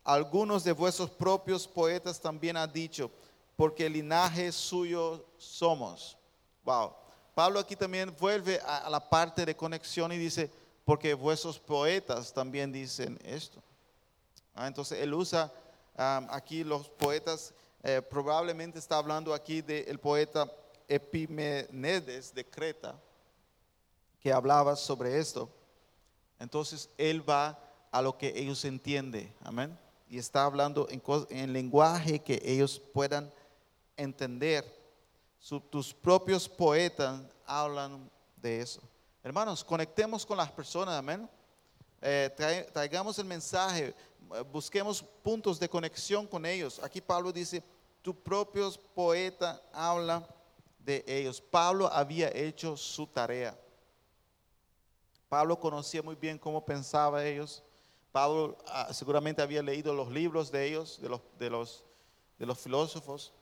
algunos 0.09 0.64
de 0.64 0.73
vuestros 0.73 1.11
propios 1.11 1.68
poetas 1.68 2.18
también 2.18 2.57
han 2.57 2.73
dicho, 2.73 3.11
porque 3.57 3.85
el 3.85 3.92
linaje 3.92 4.51
suyo 4.53 5.23
somos. 5.37 6.16
Wow. 6.64 6.94
Pablo 7.35 7.61
aquí 7.61 7.77
también 7.77 8.16
vuelve 8.18 8.59
a, 8.64 8.88
la 8.88 9.07
parte 9.07 9.44
de 9.44 9.55
conexión 9.55 10.11
y 10.11 10.16
dice, 10.16 10.51
porque 10.87 11.12
vuestros 11.12 11.59
poetas 11.59 12.33
también 12.33 12.73
dicen 12.73 13.18
esto. 13.23 13.62
Ah, 14.55 14.66
entonces 14.66 14.99
él 14.99 15.12
usa 15.12 15.53
aquí 15.94 16.64
los 16.64 16.88
poetas, 16.88 17.53
eh, 17.83 18.01
probablemente 18.01 18.79
está 18.79 18.97
hablando 18.97 19.35
aquí 19.35 19.61
del 19.61 19.99
poeta 19.99 20.51
Epimenedes 20.88 22.33
de 22.33 22.47
Creta, 22.47 22.99
que 24.21 24.33
hablaba 24.33 24.75
sobre 24.75 25.18
esto. 25.18 25.51
Entonces 26.38 26.88
él 26.97 27.29
va 27.29 27.59
a 27.92 28.01
lo 28.01 28.16
que 28.16 28.33
ellos 28.35 28.64
entienden, 28.64 29.31
amén. 29.44 29.79
Y 30.09 30.18
está 30.18 30.44
hablando 30.44 30.88
en, 30.90 31.53
lenguaje 31.53 32.18
que 32.18 32.40
ellos 32.44 32.81
puedan 32.92 33.33
entender. 33.97 34.64
Tus 35.71 35.92
propios 35.94 36.49
poetas 36.49 37.21
hablan 37.44 38.11
de 38.37 38.61
eso. 38.61 38.81
Hermanos, 39.23 39.62
conectemos 39.62 40.25
con 40.25 40.37
las 40.37 40.51
personas, 40.51 40.94
amén. 40.94 41.29
Eh, 42.01 42.31
traigamos 42.73 43.18
el 43.18 43.25
mensaje, 43.25 43.88
eh, 43.88 44.44
busquemos 44.53 45.03
puntos 45.03 45.59
de 45.59 45.68
conexión 45.68 46.27
con 46.27 46.47
ellos. 46.47 46.81
Aquí 46.83 47.01
Pablo 47.01 47.33
dice, 47.33 47.62
tus 48.01 48.14
propios 48.14 48.79
poetas 48.79 49.61
hablan 49.73 50.27
de 50.79 51.05
ellos. 51.07 51.40
Pablo 51.40 51.87
había 51.92 52.29
hecho 52.29 52.77
su 52.77 53.07
tarea. 53.07 53.59
Pablo 55.29 55.59
conocía 55.59 56.03
muy 56.03 56.14
bien 56.14 56.38
cómo 56.38 56.64
pensaban 56.64 57.27
ellos. 57.27 57.62
Pablo 58.12 58.57
ah, 58.66 58.92
seguramente 58.92 59.42
había 59.42 59.62
leído 59.62 59.94
los 59.94 60.11
libros 60.11 60.51
de 60.51 60.66
ellos, 60.66 61.01
de 61.01 61.09
los, 61.09 61.21
de 61.38 61.51
los, 61.51 61.85
de 62.38 62.47
los 62.47 62.59
filósofos. 62.59 63.33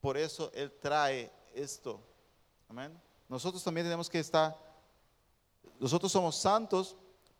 Por 0.00 0.16
eso 0.16 0.50
él 0.54 0.72
trae 0.80 1.30
esto. 1.54 2.00
Amén. 2.68 3.00
Nosotros 3.28 3.62
también 3.62 3.86
tenemos 3.86 4.08
que 4.08 4.18
estar, 4.18 4.56
nosotros 5.78 6.10
somos 6.12 6.36
santos, 6.36 6.96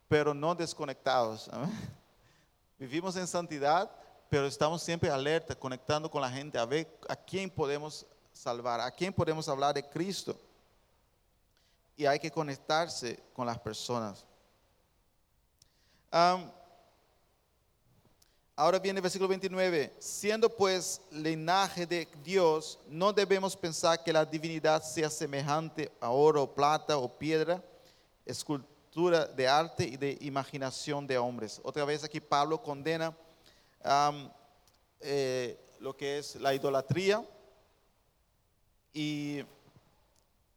pero 0.07 0.33
no 0.33 0.55
desconectados. 0.55 1.49
Amén. 1.49 1.71
Vivimos 2.79 3.15
en 3.15 3.27
santidad, 3.27 3.89
pero 4.29 4.45
estamos 4.45 4.81
siempre 4.83 5.09
alerta, 5.09 5.55
conectando 5.55 6.09
con 6.09 6.21
la 6.21 6.29
gente, 6.29 6.57
a 6.57 6.65
ver 6.65 6.99
a 7.09 7.15
quién 7.15 7.49
podemos 7.49 8.05
salvar, 8.31 8.79
a 8.79 8.91
quién 8.91 9.13
podemos 9.13 9.47
hablar 9.47 9.73
de 9.73 9.87
Cristo. 9.87 10.39
Y 11.95 12.05
hay 12.05 12.19
que 12.19 12.29
conectarse 12.29 13.23
con 13.33 13.47
las 13.47 13.59
personas. 13.59 14.23
Ahora 16.11 16.51
viene 18.79 18.97
el 18.97 19.03
versículo 19.03 19.27
29. 19.27 19.93
Siendo 19.99 20.49
pues 20.49 20.99
linaje 21.11 21.85
de 21.85 22.07
Dios, 22.23 22.79
no 22.87 23.13
debemos 23.13 23.55
pensar 23.55 24.03
que 24.03 24.11
la 24.11 24.25
divinidad 24.25 24.81
sea 24.81 25.11
semejante 25.11 25.91
a 25.99 26.09
oro, 26.09 26.55
plata 26.55 26.97
o 26.97 27.07
piedra, 27.07 27.63
escultura 28.25 29.27
de 29.27 29.47
arte 29.47 29.83
y 29.83 29.95
de 29.95 30.17
imaginación 30.21 31.05
de 31.05 31.19
hombres. 31.19 31.61
Otra 31.63 31.85
vez 31.85 32.03
aquí 32.03 32.19
Pablo 32.19 32.59
condena 32.59 33.15
eh, 35.01 35.55
lo 35.79 35.95
que 35.95 36.17
es 36.17 36.35
la 36.37 36.55
idolatría. 36.55 37.23
Y 38.91 39.45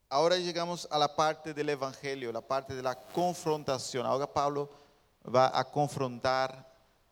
ahora 0.09 0.37
llegamos 0.37 0.87
a 0.89 0.97
la 0.97 1.15
parte 1.15 1.53
del 1.53 1.69
Evangelio, 1.69 2.31
la 2.31 2.41
parte 2.41 2.73
de 2.73 2.81
la 2.81 2.95
confrontación. 2.95 4.07
Ahora 4.07 4.25
Pablo 4.25 4.80
va 5.23 5.57
a 5.57 5.63
confrontar 5.63 6.67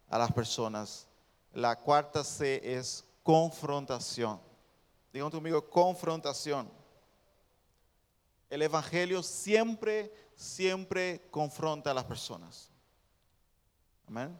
a 0.09 0.17
las 0.17 0.31
personas. 0.31 1.07
La 1.53 1.75
cuarta 1.75 2.23
C 2.23 2.61
es 2.63 3.05
confrontación. 3.23 4.39
Digan 5.11 5.29
conmigo, 5.29 5.67
confrontación. 5.69 6.69
El 8.49 8.61
Evangelio 8.61 9.21
siempre, 9.21 10.11
siempre 10.35 11.27
confronta 11.29 11.91
a 11.91 11.93
las 11.93 12.03
personas. 12.03 12.69
Amén. 14.07 14.39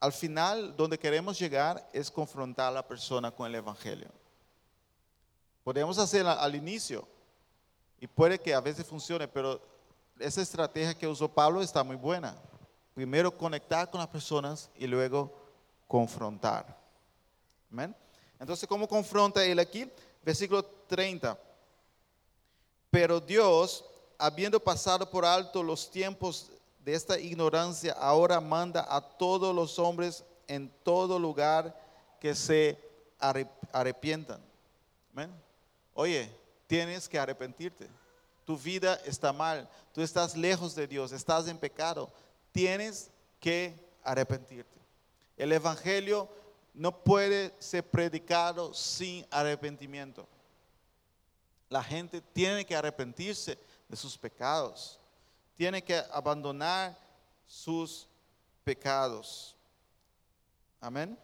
Al 0.00 0.12
final, 0.12 0.76
donde 0.76 0.98
queremos 0.98 1.38
llegar 1.38 1.86
es 1.92 2.10
confrontar 2.10 2.68
a 2.68 2.76
la 2.76 2.86
persona 2.86 3.30
con 3.30 3.46
el 3.46 3.54
Evangelio. 3.54 4.08
Podemos 5.64 5.98
hacer 5.98 6.26
al 6.26 6.54
inicio 6.54 7.06
y 7.98 8.06
puede 8.06 8.38
que 8.38 8.54
a 8.54 8.60
veces 8.60 8.86
funcione, 8.86 9.26
pero 9.26 9.60
esa 10.18 10.42
estrategia 10.42 10.94
que 10.94 11.06
usó 11.06 11.28
Pablo 11.28 11.62
está 11.62 11.82
muy 11.82 11.96
buena. 11.96 12.36
Primero 12.94 13.36
conectar 13.36 13.90
con 13.90 14.00
las 14.00 14.08
personas 14.08 14.70
y 14.74 14.86
luego 14.86 15.32
confrontar. 15.86 16.76
Amén. 17.70 17.94
Entonces, 18.38 18.68
¿cómo 18.68 18.88
confronta 18.88 19.44
él 19.44 19.58
aquí? 19.58 19.90
Versículo 20.22 20.64
30. 20.64 21.38
Pero 22.90 23.20
Dios, 23.20 23.84
habiendo 24.18 24.58
pasado 24.58 25.08
por 25.08 25.24
alto 25.24 25.62
los 25.62 25.90
tiempos 25.90 26.50
de 26.80 26.94
esta 26.94 27.18
ignorancia, 27.18 27.92
ahora 27.92 28.40
manda 28.40 28.86
a 28.88 29.00
todos 29.00 29.54
los 29.54 29.78
hombres 29.78 30.24
en 30.46 30.70
todo 30.82 31.18
lugar 31.18 31.78
que 32.20 32.34
se 32.34 32.78
arrepientan. 33.72 34.40
Amén. 35.12 35.30
Oye, 35.94 36.30
tienes 36.66 37.08
que 37.08 37.18
arrepentirte. 37.18 37.88
Tu 38.46 38.56
vida 38.56 38.94
está 39.04 39.32
mal, 39.32 39.68
tú 39.92 40.00
estás 40.00 40.36
lejos 40.36 40.76
de 40.76 40.86
Dios, 40.86 41.10
estás 41.10 41.48
en 41.48 41.58
pecado. 41.58 42.12
Tienes 42.52 43.10
que 43.40 43.74
arrepentirte. 44.04 44.80
El 45.36 45.52
Evangelio 45.52 46.28
no 46.72 47.02
puede 47.02 47.52
ser 47.58 47.82
predicado 47.90 48.72
sin 48.72 49.26
arrepentimiento. 49.32 50.28
La 51.68 51.82
gente 51.82 52.20
tiene 52.20 52.64
que 52.64 52.76
arrepentirse 52.76 53.58
de 53.88 53.96
sus 53.96 54.16
pecados. 54.16 55.00
Tiene 55.56 55.82
que 55.82 55.96
abandonar 56.12 56.96
sus 57.46 58.06
pecados. 58.62 59.56
Amén. 60.80 61.18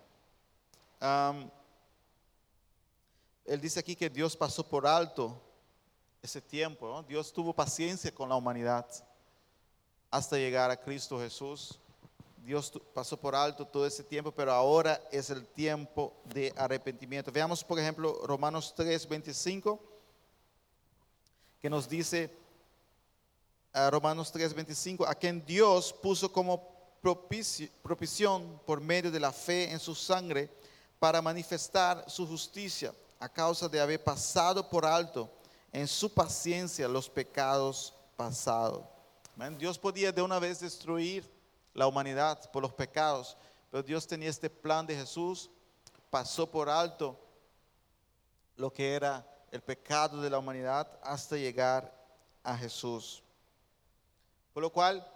Él 3.44 3.60
dice 3.60 3.78
aquí 3.78 3.94
que 3.94 4.10
Dios 4.10 4.36
pasó 4.36 4.68
por 4.68 4.88
alto 4.88 5.40
ese 6.22 6.40
tiempo. 6.40 7.04
Dios 7.08 7.32
tuvo 7.32 7.52
paciencia 7.52 8.14
con 8.14 8.28
la 8.28 8.36
humanidad 8.36 8.86
hasta 10.08 10.36
llegar 10.36 10.70
a 10.70 10.76
Cristo 10.76 11.18
Jesús. 11.18 11.80
Dios 12.36 12.72
pasó 12.94 13.16
por 13.16 13.34
alto 13.34 13.66
todo 13.66 13.84
ese 13.86 14.04
tiempo, 14.04 14.30
pero 14.30 14.52
ahora 14.52 15.02
es 15.10 15.30
el 15.30 15.44
tiempo 15.44 16.14
de 16.26 16.52
arrepentimiento. 16.56 17.32
Veamos, 17.32 17.64
por 17.64 17.78
ejemplo, 17.78 18.20
Romanos 18.24 18.72
3, 18.76 19.08
25, 19.08 19.80
que 21.60 21.68
nos 21.68 21.88
dice, 21.88 22.30
a 23.72 23.90
Romanos 23.90 24.30
3, 24.30 24.54
25, 24.54 25.04
a 25.06 25.16
quien 25.16 25.44
Dios 25.44 25.92
puso 25.92 26.30
como 26.30 26.70
propiciación 27.00 28.60
por 28.64 28.80
medio 28.80 29.10
de 29.10 29.18
la 29.18 29.32
fe 29.32 29.72
en 29.72 29.80
su 29.80 29.94
sangre 29.96 30.48
para 31.00 31.20
manifestar 31.20 32.04
su 32.08 32.28
justicia 32.28 32.94
a 33.18 33.28
causa 33.28 33.68
de 33.68 33.80
haber 33.80 34.02
pasado 34.04 34.68
por 34.68 34.86
alto 34.86 35.28
en 35.72 35.88
su 35.88 36.12
paciencia 36.12 36.86
los 36.86 37.08
pecados 37.08 37.94
pasados. 38.16 38.84
Dios 39.58 39.78
podía 39.78 40.12
de 40.12 40.22
una 40.22 40.38
vez 40.38 40.60
destruir 40.60 41.28
la 41.74 41.86
humanidad 41.86 42.50
por 42.52 42.62
los 42.62 42.72
pecados, 42.72 43.36
pero 43.70 43.82
Dios 43.82 44.06
tenía 44.06 44.28
este 44.28 44.50
plan 44.50 44.86
de 44.86 44.94
Jesús, 44.94 45.50
pasó 46.10 46.48
por 46.48 46.68
alto 46.68 47.18
lo 48.56 48.72
que 48.72 48.94
era 48.94 49.26
el 49.50 49.62
pecado 49.62 50.20
de 50.20 50.30
la 50.30 50.38
humanidad 50.38 50.86
hasta 51.02 51.36
llegar 51.36 51.92
a 52.42 52.56
Jesús. 52.56 53.22
Por 54.52 54.62
lo 54.62 54.70
cual, 54.70 55.06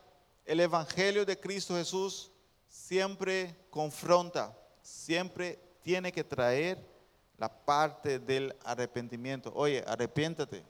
el 0.44 0.60
Evangelio 0.60 1.26
de 1.26 1.38
Cristo 1.38 1.74
Jesús 1.74 2.30
siempre 2.68 3.54
confronta, 3.70 4.56
siempre 4.80 5.60
tiene 5.82 6.10
que 6.10 6.24
traer 6.24 6.95
la 7.38 7.48
parte 7.48 8.18
del 8.18 8.54
arrepentimiento. 8.64 9.52
Oye, 9.54 9.84
arrepiéntate, 9.86 10.64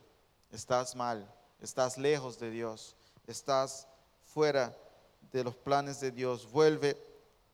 estás 0.51 0.95
mal, 0.95 1.33
estás 1.61 1.97
lejos 1.97 2.39
de 2.39 2.51
Dios, 2.51 2.97
estás 3.27 3.87
fuera 4.25 4.77
de 5.33 5.45
los 5.45 5.55
planes 5.57 6.01
de 6.01 6.11
Dios, 6.11 6.51
vuelve 6.51 6.97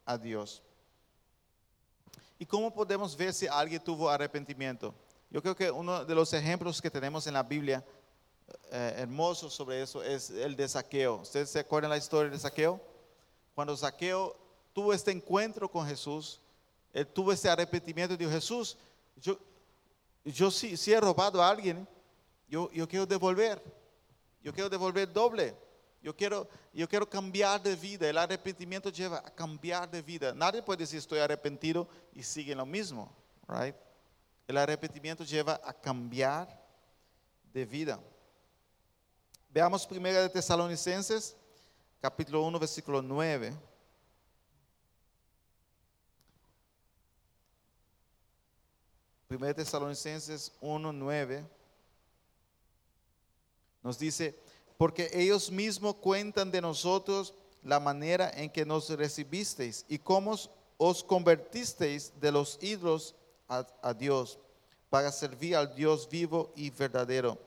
a 0.04 0.16
Dios. 0.16 0.62
¿Y 2.38 2.46
cómo 2.46 2.72
podemos 2.72 3.16
ver 3.16 3.32
si 3.32 3.46
alguien 3.46 3.82
tuvo 3.82 4.10
arrepentimiento? 4.10 4.94
Yo 5.30 5.40
creo 5.40 5.54
que 5.54 5.70
uno 5.70 6.04
de 6.04 6.14
los 6.14 6.32
ejemplos 6.32 6.82
que 6.82 6.90
tenemos 6.90 7.26
en 7.26 7.34
la 7.34 7.42
Biblia 7.42 7.84
eh, 8.70 8.94
hermosos 8.98 9.54
sobre 9.54 9.82
eso 9.82 10.02
es 10.02 10.30
el 10.30 10.56
de 10.56 10.68
Saqueo. 10.68 11.16
¿Ustedes 11.16 11.50
se 11.50 11.60
acuerdan 11.60 11.90
la 11.90 11.96
historia 11.96 12.30
de 12.30 12.38
Saqueo? 12.38 12.80
Cuando 13.54 13.76
Saqueo 13.76 14.36
tuvo 14.72 14.92
este 14.92 15.10
encuentro 15.10 15.70
con 15.70 15.86
Jesús, 15.86 16.40
él 16.92 17.06
tuvo 17.06 17.32
ese 17.32 17.48
arrepentimiento 17.48 18.14
y 18.14 18.16
dijo, 18.16 18.30
Jesús, 18.30 18.76
yo, 19.16 19.38
yo 20.24 20.50
si, 20.50 20.76
si 20.76 20.92
he 20.92 21.00
robado 21.00 21.42
a 21.42 21.48
alguien, 21.48 21.86
yo, 22.48 22.70
yo 22.72 22.88
quiero 22.88 23.06
devolver. 23.06 23.62
Yo 24.42 24.52
quiero 24.52 24.68
devolver 24.68 25.12
doble. 25.12 25.56
Yo 26.02 26.16
quiero, 26.16 26.48
yo 26.72 26.88
quiero 26.88 27.08
cambiar 27.08 27.62
de 27.62 27.76
vida. 27.76 28.08
El 28.08 28.18
arrepentimiento 28.18 28.90
lleva 28.90 29.18
a 29.18 29.30
cambiar 29.30 29.88
de 29.90 30.02
vida. 30.02 30.34
Nadie 30.34 30.62
puede 30.62 30.78
decir 30.78 30.98
estoy 30.98 31.20
arrepentido 31.20 31.88
y 32.12 32.22
sigue 32.22 32.54
lo 32.54 32.66
mismo. 32.66 33.14
Right? 33.46 33.76
El 34.48 34.56
arrepentimiento 34.56 35.22
lleva 35.24 35.60
a 35.64 35.72
cambiar 35.72 36.60
de 37.52 37.64
vida. 37.64 38.00
Veamos 39.50 39.86
primera 39.86 40.22
de 40.22 40.28
Tesalonicenses, 40.28 41.36
capítulo 42.00 42.42
1, 42.42 42.58
versículo 42.58 43.00
9. 43.00 43.52
1 49.32 49.54
Tesalonicenses 49.54 50.52
1:9 50.60 51.42
nos 53.82 53.98
dice, 53.98 54.38
porque 54.76 55.10
ellos 55.12 55.50
mismos 55.50 55.96
cuentan 55.96 56.50
de 56.50 56.60
nosotros 56.60 57.34
la 57.62 57.80
manera 57.80 58.30
en 58.30 58.50
que 58.50 58.66
nos 58.66 58.90
recibisteis 58.90 59.84
y 59.88 59.98
cómo 59.98 60.36
os 60.76 61.02
convertisteis 61.02 62.12
de 62.20 62.30
los 62.30 62.58
ídolos 62.62 63.14
a, 63.48 63.94
Dios 63.94 64.38
para 64.90 65.10
servir 65.10 65.56
al 65.56 65.74
Dios 65.74 66.08
vivo 66.08 66.52
y 66.54 66.70
verdadero 66.70 67.38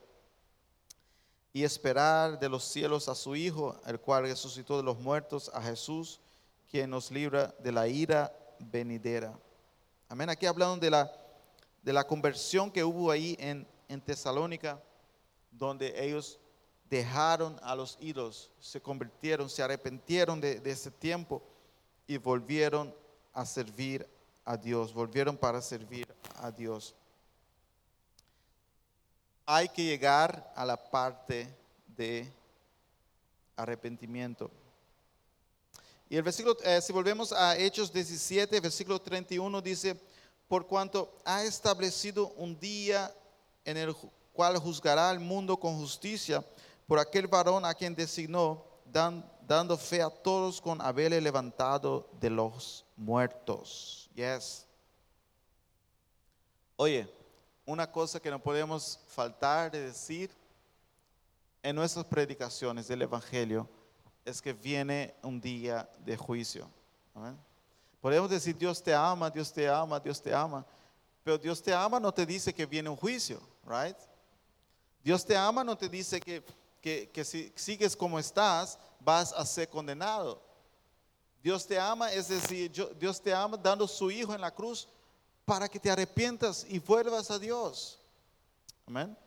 y 1.53 1.63
esperar 1.63 2.39
de 2.39 2.49
los 2.49 2.63
cielos 2.65 3.07
a 3.07 3.15
su 3.15 3.35
Hijo, 3.35 3.79
el 3.85 3.99
cual 3.99 4.23
resucitó 4.23 4.77
de 4.77 4.83
los 4.83 4.99
muertos, 4.99 5.49
a 5.53 5.61
Jesús, 5.61 6.19
quien 6.69 6.89
nos 6.89 7.11
libra 7.11 7.55
de 7.59 7.71
la 7.71 7.87
ira 7.87 8.35
venidera. 8.59 9.37
Amén. 10.09 10.29
Aquí 10.29 10.45
hablando 10.45 10.77
de 10.77 10.91
la 10.91 11.24
de 11.85 11.93
la 11.93 12.05
conversión 12.05 12.71
que 12.71 12.83
hubo 12.83 13.11
ahí 13.11 13.37
en, 13.39 13.67
en 13.87 14.01
Tesalónica, 14.01 14.81
donde 15.51 15.93
ellos 16.03 16.39
dejaron 16.89 17.59
a 17.61 17.75
los 17.75 17.95
ídolos, 18.01 18.51
se 18.59 18.81
convirtieron, 18.81 19.47
se 19.47 19.61
arrepintieron 19.61 20.41
de, 20.41 20.59
ese 20.65 20.89
tiempo 20.89 21.43
y 22.07 22.17
volvieron 22.17 22.93
a 23.33 23.45
servir 23.45 24.09
a 24.43 24.57
Dios, 24.57 24.95
volvieron 24.95 25.37
para 25.37 25.61
servir 25.61 26.07
a 26.37 26.49
Dios. 26.49 26.95
Hay 29.45 29.69
que 29.69 29.83
llegar 29.83 30.51
a 30.55 30.65
la 30.65 30.77
parte 30.89 31.47
de 31.95 32.33
arrepentimiento. 33.55 34.49
Y 36.09 36.17
el 36.17 36.23
versículo, 36.23 36.57
eh, 36.63 36.81
si 36.81 36.91
volvemos 36.91 37.31
a 37.31 37.55
Hechos 37.55 37.93
17, 37.93 38.59
versículo 38.59 38.99
31, 38.99 39.61
dice, 39.61 39.99
por 40.47 40.67
cuanto 40.67 41.17
ha 41.25 41.43
establecido 41.43 42.29
un 42.37 42.59
día 42.59 43.13
en 43.63 43.77
el 43.77 43.95
cual 44.33 44.57
juzgará 44.57 45.09
al 45.09 45.19
mundo 45.19 45.57
con 45.57 45.77
justicia 45.77 46.45
por 46.87 46.99
aquel 46.99 47.27
varón 47.27 47.65
a 47.65 47.73
quien 47.73 47.95
designó, 47.95 48.63
dando 48.85 49.77
fe 49.77 50.01
a 50.01 50.09
todos 50.09 50.61
con 50.61 50.81
haberle 50.81 51.19
levantado 51.19 52.07
de 52.19 52.29
los 52.29 52.85
muertos. 52.95 54.09
Yes. 54.13 54.65
Oye, 56.75 57.11
una 57.65 57.91
cosa 57.91 58.19
que 58.19 58.29
no 58.29 58.41
podemos 58.41 58.99
faltar 59.07 59.71
de 59.71 59.81
decir 59.81 60.29
en 61.63 61.75
nuestras 61.75 62.05
predicaciones 62.05 62.87
del 62.87 63.01
Evangelio 63.01 63.67
es 64.23 64.41
que 64.41 64.53
viene 64.53 65.15
un 65.23 65.41
día 65.41 65.89
de 65.99 66.15
juicio. 66.15 66.69
Podemos 68.05 68.29
decir 68.29 68.55
Dios 68.55 68.83
te 68.83 68.93
ama, 68.93 69.31
Dios 69.31 69.51
te 69.51 69.67
ama, 69.67 69.99
Dios 69.99 70.21
te 70.21 70.31
ama, 70.31 70.63
pero 71.23 71.39
Dios 71.39 71.59
te 71.59 71.73
ama 71.73 71.99
no 71.99 72.13
te 72.13 72.23
dice 72.23 72.53
que 72.53 72.63
viene 72.63 72.87
un 72.87 72.95
juicio, 72.95 73.41
right? 73.65 73.97
Dios 75.03 75.25
te 75.25 75.35
ama 75.35 75.63
no 75.63 75.75
te 75.75 75.89
dice 75.89 76.21
que, 76.21 76.43
que 77.11 77.25
si 77.25 77.51
sigues 77.55 77.95
como 77.95 78.19
estás 78.19 78.77
vas 78.99 79.33
a 79.33 79.43
ser 79.43 79.67
condenado. 79.69 80.39
Dios 81.41 81.65
te 81.65 81.79
ama, 81.79 82.11
es 82.11 82.27
decir, 82.27 82.71
Dios 82.99 83.19
te 83.19 83.33
ama 83.33 83.57
dando 83.57 83.87
su 83.87 84.11
Hijo 84.11 84.35
en 84.35 84.41
la 84.41 84.53
cruz 84.53 84.87
para 85.43 85.67
que 85.67 85.79
te 85.79 85.89
arrepientas 85.89 86.63
y 86.69 86.77
vuelvas 86.77 87.31
a 87.31 87.39
Dios. 87.39 87.97
Amén. 88.85 89.17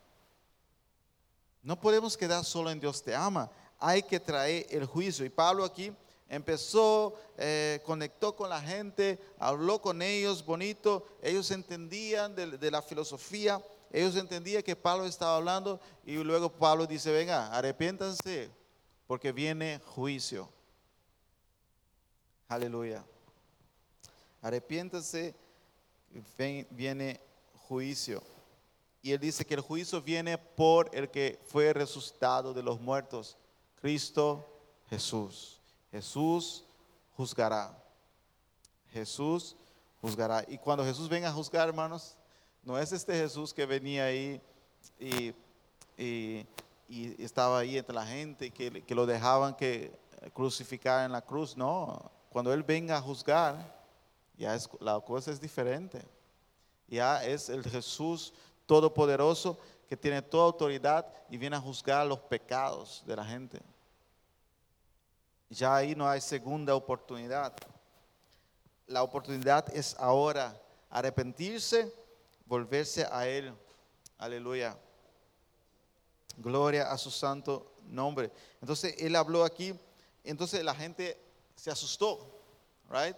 No 1.65 1.81
podemos 1.81 2.17
quedar 2.17 2.45
solo 2.45 2.71
en 2.71 2.79
Dios 2.79 3.03
te 3.03 3.13
ama, 3.13 3.51
hay 3.81 4.05
que 4.05 4.21
traer 4.21 4.69
el 4.71 4.87
juicio. 4.87 5.25
Y 5.25 5.31
Pablo 5.31 5.65
aquí 5.65 5.93
empezó, 6.29 7.15
eh, 7.37 7.81
conectó 7.85 8.37
con 8.37 8.51
la 8.51 8.61
gente, 8.61 9.19
habló 9.39 9.81
con 9.81 10.03
ellos 10.03 10.45
bonito, 10.45 11.07
ellos 11.23 11.51
entendían 11.51 12.35
de, 12.35 12.71
la 12.71 12.83
filosofía, 12.83 13.63
ellos 13.91 14.17
entendían 14.17 14.63
que 14.63 14.77
Pablo 14.77 15.07
estaba 15.07 15.37
hablando 15.37 15.81
y 16.05 16.17
luego 16.17 16.53
Pablo 16.53 16.87
dice, 16.87 17.11
venga, 17.11 17.53
arrepiéntanse 17.57 18.51
porque 19.07 19.33
viene 19.33 19.81
juicio. 19.87 20.49
Aleluya. 22.49 23.05
Arrepiéntanse, 24.43 25.35
viene 26.71 27.21
juicio. 27.67 28.23
Y 29.01 29.13
él 29.13 29.21
dice 29.21 29.45
que 29.45 29.55
el 29.55 29.61
juicio 29.61 30.03
viene 30.03 30.37
por 30.37 30.91
el 30.95 31.11
que 31.11 31.39
fue 31.47 31.73
resucitado 31.73 32.53
de 32.53 32.63
los 32.63 32.81
muertos, 32.81 33.37
Cristo 33.81 34.47
Jesús. 34.91 35.58
Jesús 35.91 36.65
juzgará. 37.17 37.77
Jesús 38.93 39.57
juzgará. 40.01 40.45
Y 40.49 40.59
cuando 40.59 40.85
Jesús 40.85 41.09
venga 41.09 41.29
a 41.29 41.33
juzgar, 41.33 41.69
hermanos, 41.69 42.17
no 42.63 42.79
es 42.79 42.93
este 42.93 43.15
Jesús 43.15 43.53
que 43.53 43.67
venía 43.67 44.05
ahí 44.05 44.41
y, 44.99 45.35
estaba 47.23 47.59
ahí 47.59 47.77
entre 47.77 47.95
la 47.95 48.07
gente, 48.07 48.51
que, 48.51 48.83
que 48.83 48.95
lo 48.95 49.05
dejaban 49.05 49.55
que 49.55 49.93
crucificar 50.33 51.05
en 51.05 51.13
la 51.13 51.23
cruz. 51.23 51.57
No, 51.57 52.11
cuando 52.31 52.53
Él 52.53 52.63
venga 52.63 52.97
a 52.97 53.03
juzgar, 53.03 53.79
ya 54.37 54.55
es, 54.55 54.69
la 54.81 55.01
cosa 55.01 55.31
es 55.31 55.41
diferente. 55.41 56.03
Ya 56.87 57.25
es 57.25 57.49
el 57.49 57.65
Jesús 57.65 58.33
todopoderoso 58.67 59.59
que 59.89 59.97
tiene 59.97 60.23
toda 60.23 60.45
autoridad 60.45 61.07
y 61.29 61.37
viene 61.37 61.57
a 61.57 61.61
juzgar 61.61 62.07
los 62.07 62.21
pecados 62.21 63.03
de 63.07 63.17
la 63.17 63.25
gente. 63.25 63.61
Ya 65.51 65.75
ahí 65.75 65.95
no 65.95 66.09
hay 66.09 66.21
segunda 66.21 66.75
oportunidad. 66.75 67.55
La 68.87 69.03
oportunidad 69.03 69.75
es 69.75 69.97
ahora 69.99 70.61
arrepentirse, 70.91 71.93
volverse 72.47 73.07
a 73.11 73.27
Él. 73.27 73.55
Aleluya. 74.19 74.77
Gloria 76.37 76.91
a 76.91 76.99
su 76.99 77.11
santo 77.11 77.73
nombre. 77.85 78.31
Entonces 78.61 78.95
Él 78.99 79.17
habló 79.17 79.45
aquí, 79.45 79.79
entonces 80.25 80.63
la 80.63 80.75
gente 80.75 81.19
se 81.57 81.71
asustó, 81.71 82.41
right? 82.91 83.17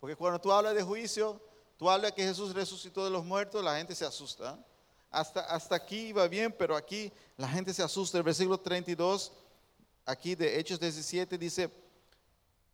Porque 0.00 0.16
cuando 0.16 0.40
tú 0.40 0.52
hablas 0.52 0.74
de 0.74 0.82
juicio, 0.82 1.40
tú 1.76 1.90
hablas 1.90 2.12
que 2.12 2.22
Jesús 2.22 2.54
resucitó 2.54 3.04
de 3.04 3.10
los 3.10 3.24
muertos, 3.24 3.64
la 3.64 3.76
gente 3.76 3.94
se 3.94 4.04
asusta. 4.04 4.58
Hasta, 5.10 5.40
hasta 5.40 5.74
aquí 5.74 6.08
iba 6.08 6.28
bien, 6.28 6.52
pero 6.52 6.76
aquí 6.76 7.12
la 7.36 7.48
gente 7.48 7.72
se 7.74 7.82
asusta. 7.82 8.18
El 8.18 8.24
versículo 8.24 8.58
32 8.58 9.32
aquí 10.08 10.34
de 10.34 10.58
Hechos 10.58 10.80
17 10.80 11.36
dice, 11.36 11.70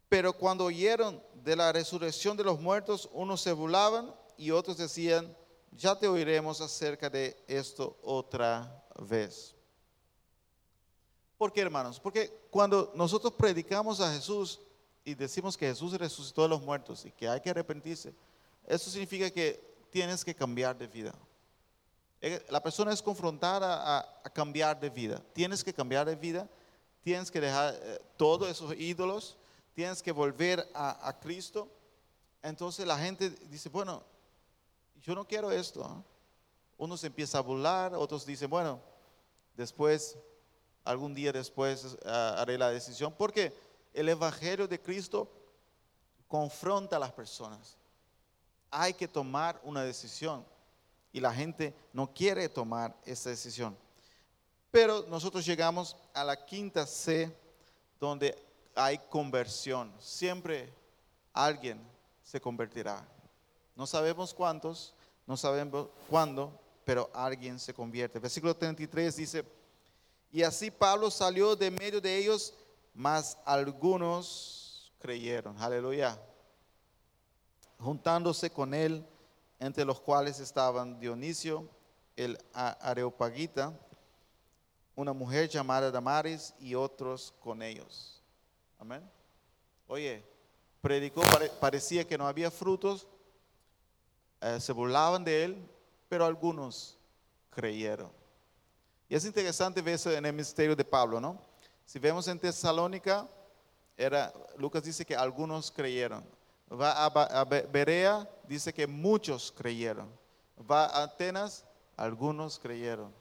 pero 0.08 0.32
cuando 0.32 0.64
oyeron 0.64 1.20
de 1.42 1.56
la 1.56 1.72
resurrección 1.72 2.36
de 2.36 2.44
los 2.44 2.60
muertos, 2.60 3.10
unos 3.12 3.40
se 3.40 3.52
burlaban 3.52 4.14
y 4.36 4.52
otros 4.52 4.76
decían, 4.76 5.36
ya 5.72 5.98
te 5.98 6.06
oiremos 6.06 6.60
acerca 6.60 7.10
de 7.10 7.36
esto 7.48 7.98
otra 8.02 8.84
vez. 9.00 9.52
¿Por 11.36 11.52
qué, 11.52 11.62
hermanos? 11.62 11.98
Porque 11.98 12.32
cuando 12.50 12.92
nosotros 12.94 13.32
predicamos 13.32 14.00
a 14.00 14.12
Jesús 14.12 14.60
y 15.04 15.14
decimos 15.14 15.56
que 15.56 15.66
Jesús 15.66 15.92
resucitó 15.98 16.42
de 16.42 16.50
los 16.50 16.62
muertos 16.62 17.04
y 17.04 17.10
que 17.10 17.28
hay 17.28 17.40
que 17.40 17.50
arrepentirse, 17.50 18.14
eso 18.64 18.88
significa 18.88 19.28
que 19.28 19.60
tienes 19.90 20.24
que 20.24 20.36
cambiar 20.36 20.78
de 20.78 20.86
vida. 20.86 21.12
Eh, 22.20 22.46
la 22.48 22.62
persona 22.62 22.92
es 22.92 23.02
confrontada 23.02 23.98
a, 23.98 24.30
cambiar 24.30 24.78
de 24.78 24.88
vida. 24.88 25.20
Tienes 25.32 25.64
que 25.64 25.74
cambiar 25.74 26.06
de 26.06 26.14
vida 26.14 26.48
tienes 27.04 27.30
que 27.30 27.40
dejar 27.40 27.74
eh, 27.74 28.00
todos 28.16 28.48
esos 28.48 28.74
ídolos, 28.74 29.36
tienes 29.74 30.02
que 30.02 30.10
volver 30.10 30.66
a, 30.74 31.14
Cristo. 31.20 31.68
Entonces 32.42 32.86
la 32.86 32.98
gente 32.98 33.28
dice, 33.50 33.68
bueno, 33.68 34.02
yo 35.02 35.14
no 35.14 35.26
quiero 35.26 35.52
esto. 35.52 35.84
¿ah?". 35.84 36.02
Uno 36.78 36.96
se 36.96 37.08
empieza 37.08 37.38
a 37.38 37.42
burlar, 37.42 37.94
otros 37.94 38.24
dicen, 38.24 38.48
bueno, 38.48 38.80
después, 39.54 40.16
algún 40.82 41.14
día 41.14 41.30
después 41.30 41.98
ah, 42.06 42.36
haré 42.38 42.56
la 42.56 42.70
decisión, 42.70 43.14
porque 43.16 43.52
el 43.92 44.08
Evangelio 44.08 44.66
de 44.66 44.80
Cristo 44.80 45.30
confronta 46.26 46.96
a 46.96 46.98
las 46.98 47.12
personas. 47.12 47.76
Hay 48.70 48.94
que 48.94 49.06
tomar 49.06 49.60
una 49.62 49.82
decisión 49.82 50.44
y 51.12 51.20
la 51.20 51.34
gente 51.34 51.74
no 51.92 52.12
quiere 52.12 52.48
tomar 52.48 52.96
esa 53.04 53.28
decisión. 53.28 53.76
Pero 54.74 55.06
nosotros 55.08 55.46
llegamos 55.46 55.94
a 56.12 56.24
la 56.24 56.34
quinta 56.44 56.84
C, 56.84 57.32
donde 58.00 58.36
hay 58.74 58.98
conversión. 59.08 59.94
Siempre 60.00 60.68
alguien 61.32 61.80
se 62.24 62.40
convertirá. 62.40 63.06
No 63.76 63.86
sabemos 63.86 64.34
cuántos, 64.34 64.92
no 65.28 65.36
sabemos 65.36 65.90
cuándo, 66.10 66.60
pero 66.84 67.08
alguien 67.14 67.60
se 67.60 67.72
convierte. 67.72 68.18
Versículo 68.18 68.56
33 68.56 69.14
dice, 69.14 69.44
y 70.32 70.42
así 70.42 70.72
Pablo 70.72 71.08
salió 71.08 71.54
de 71.54 71.70
medio 71.70 72.00
de 72.00 72.18
ellos, 72.18 72.52
mas 72.94 73.38
algunos 73.44 74.92
creyeron. 74.98 75.56
Aleluya. 75.62 76.20
Juntándose 77.78 78.50
con 78.50 78.74
él, 78.74 79.06
entre 79.60 79.84
los 79.84 80.00
cuales 80.00 80.40
estaban 80.40 80.98
Dionisio, 80.98 81.68
el 82.16 82.36
Areopagita, 82.52 83.72
una 84.96 85.12
mujer 85.12 85.48
llamada 85.48 85.90
Damaris 85.90 86.54
y 86.60 86.74
otros 86.74 87.34
con 87.40 87.62
ellos. 87.62 88.22
Amén. 88.78 89.02
Oye, 89.86 90.24
predicó, 90.80 91.22
parecía 91.60 92.06
que 92.06 92.16
no 92.16 92.26
había 92.26 92.50
frutos, 92.50 93.06
eh, 94.40 94.60
se 94.60 94.72
burlaban 94.72 95.24
de 95.24 95.44
él, 95.44 95.70
pero 96.08 96.24
algunos 96.24 96.96
creyeron. 97.50 98.10
Y 99.08 99.14
es 99.14 99.24
interesante 99.24 99.82
ver 99.82 99.94
eso 99.94 100.10
en 100.10 100.24
el 100.24 100.32
ministerio 100.32 100.76
de 100.76 100.84
Pablo, 100.84 101.20
¿no? 101.20 101.38
Si 101.84 101.98
vemos 101.98 102.26
en 102.28 102.38
Tesalónica, 102.38 103.28
era, 103.96 104.32
Lucas 104.56 104.82
dice 104.82 105.04
que 105.04 105.14
algunos 105.14 105.70
creyeron. 105.70 106.24
Va 106.72 106.92
a, 106.92 107.06
a 107.06 107.44
Berea, 107.44 108.28
dice 108.48 108.72
que 108.72 108.86
muchos 108.86 109.52
creyeron. 109.52 110.08
Va 110.58 110.86
a 110.86 111.04
Atenas, 111.04 111.64
algunos 111.96 112.58
creyeron 112.58 113.12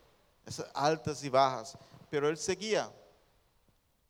esas 0.46 0.70
altas 0.74 1.24
y 1.24 1.30
bajas, 1.30 1.78
pero 2.10 2.30
él 2.30 2.38
seguía, 2.38 2.92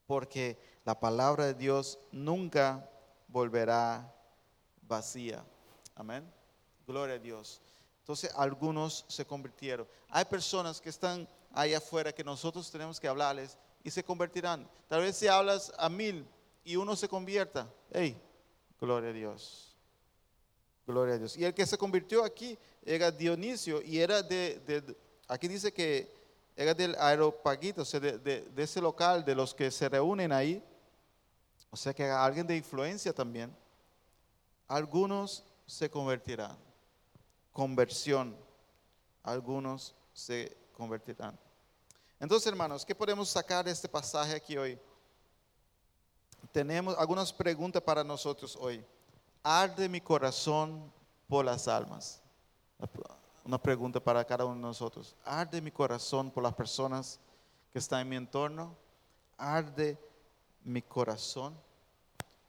porque 0.07 0.57
la 0.85 0.99
palabra 0.99 1.45
de 1.45 1.53
Dios 1.53 1.99
nunca 2.11 2.89
volverá 3.27 4.13
vacía. 4.81 5.43
Amén. 5.95 6.29
Gloria 6.85 7.15
a 7.15 7.19
Dios. 7.19 7.61
Entonces 7.99 8.31
algunos 8.35 9.05
se 9.07 9.25
convirtieron. 9.25 9.87
Hay 10.09 10.25
personas 10.25 10.81
que 10.81 10.89
están 10.89 11.27
ahí 11.53 11.73
afuera 11.73 12.11
que 12.11 12.23
nosotros 12.23 12.69
tenemos 12.69 12.99
que 12.99 13.07
hablarles 13.07 13.57
y 13.83 13.91
se 13.91 14.03
convertirán. 14.03 14.69
Tal 14.87 15.01
vez 15.01 15.15
si 15.15 15.27
hablas 15.27 15.71
a 15.77 15.87
mil 15.87 16.27
y 16.63 16.75
uno 16.75 16.95
se 16.95 17.07
convierta, 17.07 17.71
hey, 17.91 18.19
gloria 18.79 19.11
a 19.11 19.13
Dios. 19.13 19.75
Gloria 20.85 21.15
a 21.15 21.17
Dios. 21.17 21.37
Y 21.37 21.45
el 21.45 21.53
que 21.53 21.65
se 21.65 21.77
convirtió 21.77 22.25
aquí 22.25 22.57
era 22.83 23.09
Dionisio 23.09 23.81
y 23.81 23.99
era 23.99 24.21
de 24.21 24.97
aquí 25.27 25.47
dice 25.47 25.73
que 25.73 26.22
era 26.55 26.73
del 26.73 26.95
aeropaguito, 26.99 27.81
o 27.81 27.85
sea, 27.85 27.99
de, 27.99 28.51
ese 28.57 28.81
local, 28.81 29.25
de 29.25 29.35
los 29.35 29.53
que 29.53 29.71
se 29.71 29.89
reúnen 29.89 30.31
ahí. 30.31 30.63
O 31.69 31.77
sea 31.77 31.93
que 31.93 32.09
alguien 32.09 32.45
de 32.45 32.55
influencia 32.55 33.13
también. 33.13 33.55
Algunos 34.67 35.43
se 35.65 35.89
convertirán. 35.89 36.57
Conversión. 37.51 38.35
Algunos 39.23 39.95
se 40.13 40.55
convertirán. 40.73 41.37
Entonces, 42.19 42.47
hermanos, 42.47 42.85
¿qué 42.85 42.93
podemos 42.93 43.29
sacar 43.29 43.65
de 43.65 43.71
este 43.71 43.89
pasaje 43.89 44.35
aquí 44.35 44.57
hoy? 44.57 44.79
tenemos 46.53 46.95
algunas 46.97 47.33
preguntas 47.33 47.81
para 47.81 48.03
nosotros 48.03 48.55
hoy. 48.55 48.85
¿Arde 49.41 49.89
mi 49.89 49.99
corazón 49.99 50.91
por 51.27 51.43
las 51.43 51.67
almas? 51.67 52.21
Una 53.43 53.61
pregunta 53.61 53.99
para 53.99 54.23
cada 54.23 54.45
uno 54.45 54.55
de 54.55 54.61
nosotros. 54.61 55.15
¿Arde 55.25 55.61
mi 55.61 55.71
corazón 55.71 56.31
por 56.31 56.43
las 56.43 56.53
personas 56.53 57.19
que 57.71 57.79
están 57.79 58.01
en 58.01 58.09
mi 58.09 58.15
entorno? 58.15 58.75
¿Arde 59.37 59.99
mi 60.63 60.81
corazón? 60.81 61.53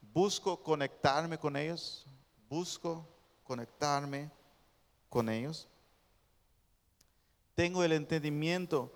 ¿Busco 0.01 0.63
conectarme 0.63 1.37
con 1.37 1.57
ellos? 1.57 2.07
¿Busco 2.49 3.05
conectarme 3.43 4.31
con 5.09 5.29
ellos? 5.29 5.69
Tengo 7.57 7.83
el 7.83 7.93
entendimiento 7.93 8.93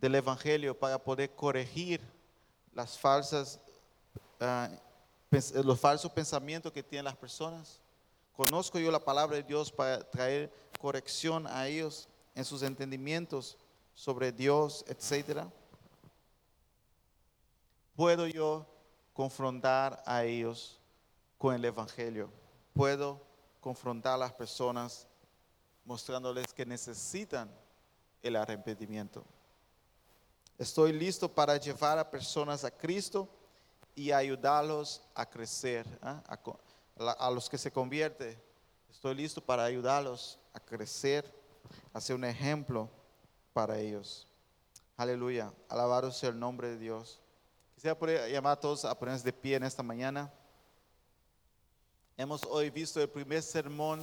del 0.00 0.16
Evangelio 0.16 0.76
para 0.76 0.98
poder 0.98 1.34
corregir 1.34 2.00
las 2.72 2.98
falsas, 2.98 3.60
ah, 4.40 4.68
los 5.62 5.78
falsos 5.78 6.10
pensamientos 6.10 6.72
que 6.72 6.82
tienen 6.82 7.04
las 7.04 7.16
personas. 7.16 7.80
Conozco 8.36 8.78
yo 8.78 8.90
la 8.90 9.02
palabra 9.02 9.36
de 9.36 9.42
Dios 9.42 9.72
para 9.72 10.08
traer 10.10 10.52
corrección 10.78 11.46
a 11.46 11.66
ellos 11.66 12.06
en 12.34 12.44
sus 12.44 12.62
entendimientos 12.62 13.56
sobre 13.94 14.30
Dios, 14.30 14.84
etcétera. 14.88 15.50
Puedo 17.96 18.26
yo 18.26 18.66
confrontar 19.14 20.02
a 20.04 20.24
ellos 20.24 20.78
con 21.38 21.54
el 21.54 21.64
Evangelio. 21.64 22.30
Puedo 22.74 23.22
confrontar 23.58 24.12
a 24.12 24.18
las 24.18 24.32
personas 24.34 25.06
mostrándoles 25.86 26.52
que 26.52 26.66
necesitan 26.66 27.50
el 28.22 28.36
arrepentimiento. 28.36 29.24
Estoy 30.58 30.92
listo 30.92 31.26
para 31.26 31.56
llevar 31.56 31.98
a 31.98 32.10
personas 32.10 32.64
a 32.64 32.70
Cristo 32.70 33.30
y 33.94 34.12
ayudarlos 34.12 35.00
a 35.14 35.24
crecer, 35.24 35.86
¿ah? 36.02 36.22
A 36.98 37.30
los 37.30 37.48
que 37.48 37.58
se 37.58 37.70
convierten. 37.70 38.40
Estoy 38.90 39.14
listo 39.14 39.40
para 39.40 39.64
ayudarlos 39.64 40.38
a 40.52 40.60
crecer, 40.60 41.24
a 41.92 42.00
ser 42.00 42.16
un 42.16 42.24
ejemplo 42.24 42.88
para 43.52 43.78
ellos. 43.78 44.26
Aleluya. 44.96 45.52
Alabado 45.68 46.10
sea 46.10 46.30
el 46.30 46.38
nombre 46.38 46.68
de 46.68 46.78
Dios. 46.78 47.20
Quisiera 47.74 48.28
llamar 48.28 48.52
a 48.52 48.60
todos 48.60 48.84
a 48.86 48.98
ponerse 48.98 49.24
de 49.24 49.32
pie 49.32 49.56
en 49.56 49.64
esta 49.64 49.82
mañana. 49.82 50.32
Hemos 52.16 52.42
hoy 52.44 52.70
visto 52.70 53.00
el 53.02 53.10
primer 53.10 53.42
sermón 53.42 54.00